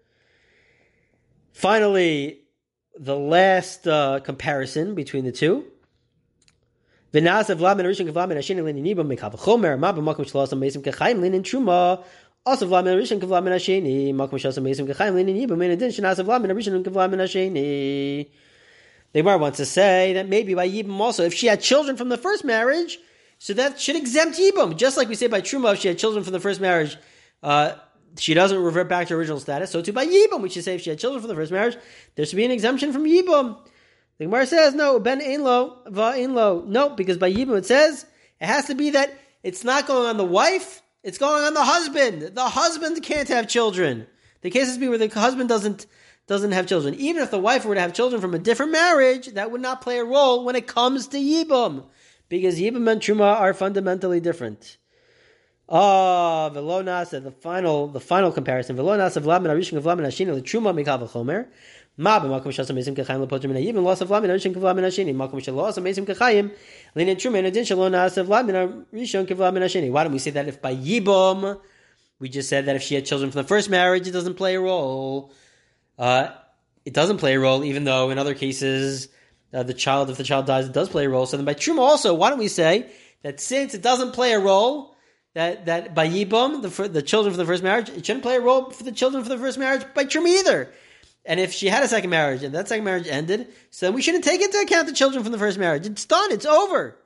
Finally, 1.53 2.41
the 2.97 3.17
last 3.17 3.89
uh, 3.89 4.21
comparison 4.21 4.95
between 4.95 5.25
the 5.25 5.33
two. 5.33 5.65
Also 7.17 7.57
v'lam 12.67 12.87
rishon 12.87 13.21
kavlam 13.21 13.49
asheni 13.49 14.15
makom 14.15 14.39
shasam 14.39 14.63
meisim 14.63 14.87
kechayim 14.87 15.15
linin 15.15 15.37
yibam 15.37 15.59
min 15.59 15.73
adin 15.73 15.91
shenas 15.91 16.21
v'lam 16.25 16.47
rishon 16.47 16.85
kavlam 16.85 17.17
asheni. 17.17 18.29
The 19.13 19.21
Gemara 19.21 19.39
wants 19.39 19.57
to 19.57 19.67
say 19.67 20.13
that 20.13 20.29
maybe 20.29 20.55
by 20.55 20.69
yibam 20.69 21.01
also, 21.01 21.25
if 21.25 21.35
she 21.35 21.47
had 21.47 21.61
children 21.61 21.97
from 21.97 22.09
the 22.09 22.17
first 22.17 22.45
marriage, 22.45 23.01
so 23.39 23.55
that 23.55 23.81
should 23.81 23.97
exempt 23.97 24.39
Yibum. 24.39 24.77
Just 24.77 24.97
like 24.97 25.09
we 25.09 25.15
say 25.15 25.27
by 25.27 25.41
Truma, 25.41 25.75
if 25.75 25.81
she 25.81 25.89
had 25.89 25.99
children 25.99 26.25
from 26.25 26.33
the 26.33 26.41
first 26.41 26.61
marriage, 26.61 26.97
uh, 27.43 27.75
she 28.19 28.35
doesn't 28.35 28.59
revert 28.59 28.89
back 28.89 29.09
to 29.09 29.15
original 29.15 29.41
status. 29.41 29.71
So 29.71 29.83
too 29.83 29.93
by 29.93 30.07
Yibum, 30.07 30.41
we 30.41 30.49
should 30.49 30.65
say 30.65 30.75
if 30.75 30.83
she 30.83 30.91
had 30.91 30.99
children 30.99 31.21
from 31.21 31.29
the 31.29 31.35
first 31.35 31.53
marriage, 31.53 31.77
there 32.15 32.25
should 32.25 32.37
be 32.37 32.45
an 32.45 32.51
exemption 32.51 32.93
from 32.93 33.05
Yibum. 33.05 33.59
The 34.19 34.25
Gemara 34.25 34.47
says, 34.47 34.75
no, 34.75 34.99
ben 34.99 35.21
inlo, 35.21 35.77
va 35.91 36.15
inlo. 36.17 36.67
No, 36.67 36.91
because 36.91 37.19
by 37.19 37.33
Yibum 37.33 37.59
it 37.59 37.67
says, 37.67 38.07
it 38.41 38.47
has 38.47 38.67
to 38.67 38.75
be 38.75 38.91
that 38.91 39.13
it's 39.43 39.63
not 39.63 39.87
going 39.87 40.09
on 40.09 40.17
the 40.17 40.25
wife, 40.25 40.83
it's 41.03 41.19
going 41.19 41.45
on 41.45 41.55
the 41.55 41.65
husband. 41.65 42.23
The 42.35 42.49
husband 42.49 43.03
can't 43.03 43.29
have 43.29 43.49
children. 43.49 44.07
The 44.41 44.51
cases 44.51 44.79
be 44.79 44.89
where 44.89 44.99
the 44.99 45.09
husband 45.09 45.49
doesn't 45.49 45.87
doesn't 46.27 46.53
have 46.53 46.67
children. 46.67 46.95
Even 46.95 47.23
if 47.23 47.31
the 47.31 47.39
wife 47.39 47.65
were 47.65 47.77
to 47.77 47.81
have 47.81 47.93
children 47.93 48.21
from 48.21 48.35
a 48.35 48.39
different 48.39 48.73
marriage, 48.73 49.29
that 49.29 49.51
would 49.53 49.61
not 49.61 49.81
play 49.81 49.99
a 49.99 50.05
role 50.05 50.45
when 50.45 50.57
it 50.57 50.67
comes 50.67 51.07
to 51.09 51.19
Yibum 51.19 51.85
because 52.29 52.59
Yibam 52.59 52.91
and 52.91 53.01
Truma 53.01 53.39
are 53.41 53.55
fundamentally 53.55 54.21
different. 54.21 54.79
Ah, 55.69 56.51
Velonas, 56.51 57.11
the 57.11 57.31
final, 57.31 57.89
the 57.89 58.01
final 58.01 58.31
comparison. 58.33 58.77
Velonas 58.77 59.17
of 59.17 59.25
Lamin 59.25 59.51
Arishim 59.51 59.77
of 59.77 59.85
Lamin 59.85 60.07
Ashini, 60.07 60.35
the 60.35 60.43
Truma 60.43 60.75
Mikav 60.75 61.09
Chomer. 61.11 61.47
Ma 61.99 62.21
b'makom 62.21 62.47
shas 62.47 62.71
amazim 62.71 62.95
lepotim 62.95 63.51
min 63.51 63.57
hayim, 63.57 63.83
loss 63.83 64.03
of 64.03 64.11
lamin 64.11 64.31
arishon 64.31 64.55
kavlamin 64.55 64.85
hasheni. 64.85 65.15
Makom 65.15 65.55
loss 65.55 65.79
amazim 65.79 66.03
of 66.03 66.19
lamin 68.29 68.85
arishon 68.93 69.27
kavlamin 69.27 69.63
hasheni. 69.63 69.91
Why 69.91 70.05
don't 70.05 70.13
we 70.13 70.19
say 70.19 70.31
that 70.33 70.47
if 70.47 70.61
by 70.61 70.75
yibom, 70.75 71.59
we 72.19 72.29
just 72.29 72.49
said 72.49 72.67
that 72.67 72.77
if 72.77 72.83
she 72.83 72.95
had 72.95 73.07
children 73.07 73.31
from 73.31 73.43
the 73.43 73.49
first 73.49 73.71
marriage, 73.71 74.07
it 74.07 74.13
doesn't 74.13 74.35
play 74.35 74.57
a 74.57 74.61
role. 74.61 75.33
Uh, 75.99 76.29
it 76.85 76.93
doesn't 76.93 77.19
play 77.19 77.35
a 77.35 77.41
role, 77.41 77.65
even 77.65 77.85
though 77.85 78.11
in 78.11 78.19
other 78.19 78.35
cases 78.35 79.09
uh, 79.53 79.63
the 79.63 79.75
child, 79.75 80.11
if 80.11 80.19
the 80.19 80.25
child 80.25 80.47
dies, 80.47 80.67
it 80.67 80.73
does 80.73 80.89
play 80.89 81.07
a 81.07 81.09
role. 81.09 81.27
So 81.27 81.37
then 81.37 81.47
by 81.47 81.55
Truma 81.55 81.79
also, 81.79 82.15
why 82.15 82.31
don't 82.31 82.39
we 82.39 82.49
say 82.49 82.91
that 83.23 83.41
since 83.41 83.75
it 83.75 83.83
doesn't 83.83 84.13
play 84.13 84.33
a 84.33 84.39
role, 84.39 84.95
that, 85.35 85.67
that 85.67 85.95
by 85.95 86.09
Yibum, 86.09 86.63
the, 86.63 86.89
the 86.89 87.03
children 87.03 87.33
for 87.33 87.39
the 87.39 87.45
first 87.45 87.63
marriage, 87.63 87.89
it 87.89 88.07
shouldn't 88.07 88.23
play 88.23 88.37
a 88.37 88.41
role 88.41 88.71
for 88.71 88.85
the 88.85 88.93
children 88.93 89.23
for 89.23 89.29
the 89.29 89.39
first 89.39 89.59
marriage 89.59 89.85
by 89.95 90.05
Truma 90.05 90.29
either. 90.29 90.73
And 91.27 91.41
if 91.41 91.53
she 91.53 91.67
had 91.67 91.83
a 91.83 91.89
second 91.89 92.11
marriage 92.11 92.43
and 92.43 92.55
that 92.55 92.69
second 92.69 92.85
marriage 92.85 93.09
ended, 93.09 93.49
so 93.71 93.87
then 93.87 93.95
we 93.95 94.03
shouldn't 94.03 94.25
take 94.25 94.41
into 94.41 94.59
account 94.59 94.87
the 94.87 94.93
children 94.93 95.23
from 95.23 95.33
the 95.33 95.39
first 95.39 95.59
marriage. 95.59 95.87
It's 95.87 96.05
done. 96.05 96.33
It's 96.33 96.47
over. 96.47 96.97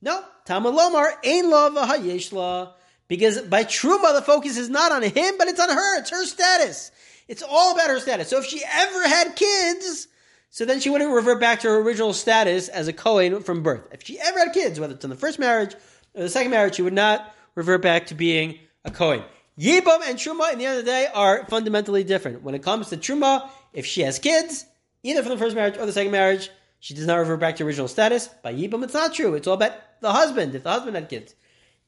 No, 0.00 0.22
Tamalomar 0.46 1.12
ain't 1.24 1.48
love 1.48 1.76
a 1.76 2.74
Because 3.08 3.40
by 3.42 3.64
Truma, 3.64 4.14
the 4.14 4.22
focus 4.22 4.56
is 4.56 4.70
not 4.70 4.92
on 4.92 5.02
him, 5.02 5.34
but 5.38 5.48
it's 5.48 5.60
on 5.60 5.68
her. 5.68 5.98
It's 5.98 6.10
her 6.10 6.24
status. 6.24 6.90
It's 7.28 7.42
all 7.42 7.74
about 7.74 7.90
her 7.90 8.00
status. 8.00 8.28
So 8.28 8.38
if 8.38 8.46
she 8.46 8.62
ever 8.64 9.08
had 9.08 9.36
kids, 9.36 10.08
so 10.50 10.64
then 10.64 10.80
she 10.80 10.90
wouldn't 10.90 11.12
revert 11.12 11.40
back 11.40 11.60
to 11.60 11.68
her 11.68 11.80
original 11.80 12.12
status 12.12 12.68
as 12.68 12.88
a 12.88 12.92
Kohen 12.92 13.42
from 13.42 13.62
birth. 13.62 13.88
If 13.92 14.04
she 14.04 14.18
ever 14.20 14.38
had 14.38 14.52
kids, 14.52 14.78
whether 14.80 14.94
it's 14.94 15.04
in 15.04 15.10
the 15.10 15.16
first 15.16 15.38
marriage 15.38 15.74
or 16.14 16.22
the 16.22 16.28
second 16.28 16.50
marriage, 16.50 16.76
she 16.76 16.82
would 16.82 16.92
not 16.92 17.34
revert 17.54 17.82
back 17.82 18.06
to 18.06 18.14
being 18.14 18.58
a 18.84 18.90
Kohen. 18.90 19.22
Yibam 19.58 20.00
and 20.04 20.18
Truma, 20.18 20.52
in 20.52 20.58
the 20.58 20.66
end 20.66 20.78
of 20.78 20.84
the 20.84 20.90
day, 20.90 21.08
are 21.12 21.46
fundamentally 21.46 22.04
different. 22.04 22.42
When 22.42 22.54
it 22.54 22.62
comes 22.62 22.90
to 22.90 22.96
Truma, 22.96 23.48
if 23.76 23.86
she 23.86 24.00
has 24.00 24.18
kids, 24.18 24.64
either 25.02 25.22
from 25.22 25.30
the 25.30 25.38
first 25.38 25.54
marriage 25.54 25.76
or 25.76 25.86
the 25.86 25.92
second 25.92 26.10
marriage, 26.10 26.50
she 26.80 26.94
does 26.94 27.06
not 27.06 27.16
revert 27.16 27.40
back 27.40 27.56
to 27.56 27.64
original 27.64 27.88
status. 27.88 28.28
By 28.42 28.54
Yibam, 28.54 28.82
it's 28.82 28.94
not 28.94 29.14
true. 29.14 29.34
It's 29.34 29.46
all 29.46 29.54
about 29.54 29.72
the 30.00 30.12
husband, 30.12 30.54
if 30.54 30.64
the 30.64 30.70
husband 30.70 30.96
had 30.96 31.08
kids. 31.08 31.34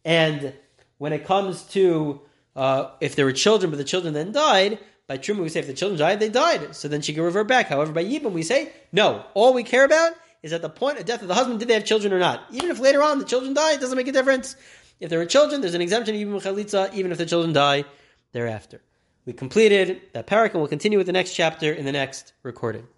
And 0.05 0.53
when 0.99 1.13
it 1.13 1.25
comes 1.25 1.63
to 1.75 2.21
uh, 2.55 2.91
if 3.01 3.17
there 3.17 3.25
were 3.25 3.33
children, 3.33 3.71
but 3.71 3.79
the 3.79 3.85
children 3.85 4.13
then 4.15 4.33
died, 4.33 4.79
by 5.07 5.17
Truma, 5.17 5.41
we 5.41 5.49
say 5.49 5.61
if 5.61 5.67
the 5.67 5.73
children 5.73 5.99
died, 5.99 6.21
they 6.21 6.29
died. 6.29 6.77
So 6.77 6.89
then 6.89 7.01
she 7.01 7.15
can 7.15 7.23
revert 7.23 7.49
back. 7.49 7.69
However, 7.69 7.93
by 7.93 8.05
Yibam, 8.05 8.33
we 8.33 8.43
say, 8.43 8.73
no. 8.93 9.25
All 9.33 9.55
we 9.55 9.63
care 9.63 9.85
about 9.85 10.13
is 10.43 10.53
at 10.53 10.61
the 10.61 10.69
point 10.69 10.99
of 10.99 11.07
death 11.07 11.23
of 11.23 11.29
the 11.29 11.35
husband, 11.35 11.61
did 11.61 11.69
they 11.69 11.75
have 11.75 11.85
children 11.85 12.13
or 12.13 12.19
not? 12.19 12.45
Even 12.51 12.71
if 12.71 12.79
later 12.79 13.03
on 13.03 13.19
the 13.19 13.25
children 13.25 13.55
die, 13.55 13.73
it 13.73 13.81
doesn't 13.81 13.97
make 13.97 14.09
a 14.09 14.13
difference. 14.13 14.57
If 15.01 15.09
there 15.09 15.21
are 15.21 15.27
children, 15.27 15.63
there's 15.63 15.75
an 15.75 15.81
exemption 15.81 16.15
Yibam 16.15 16.43
Chalitza, 16.43 16.93
even 16.93 17.13
if 17.13 17.19
the 17.19 17.27
children 17.27 17.53
die 17.53 17.85
thereaafter. 18.35 18.81
We 19.29 19.35
completed 19.35 20.01
that 20.15 20.27
parak 20.27 20.53
and 20.53 20.55
we'll 20.55 20.69
continue 20.69 20.97
with 20.97 21.07
the 21.07 21.13
next 21.13 21.35
chapter 21.35 21.71
in 21.71 21.85
the 21.85 21.93
next 21.93 22.33
recording. 22.43 22.89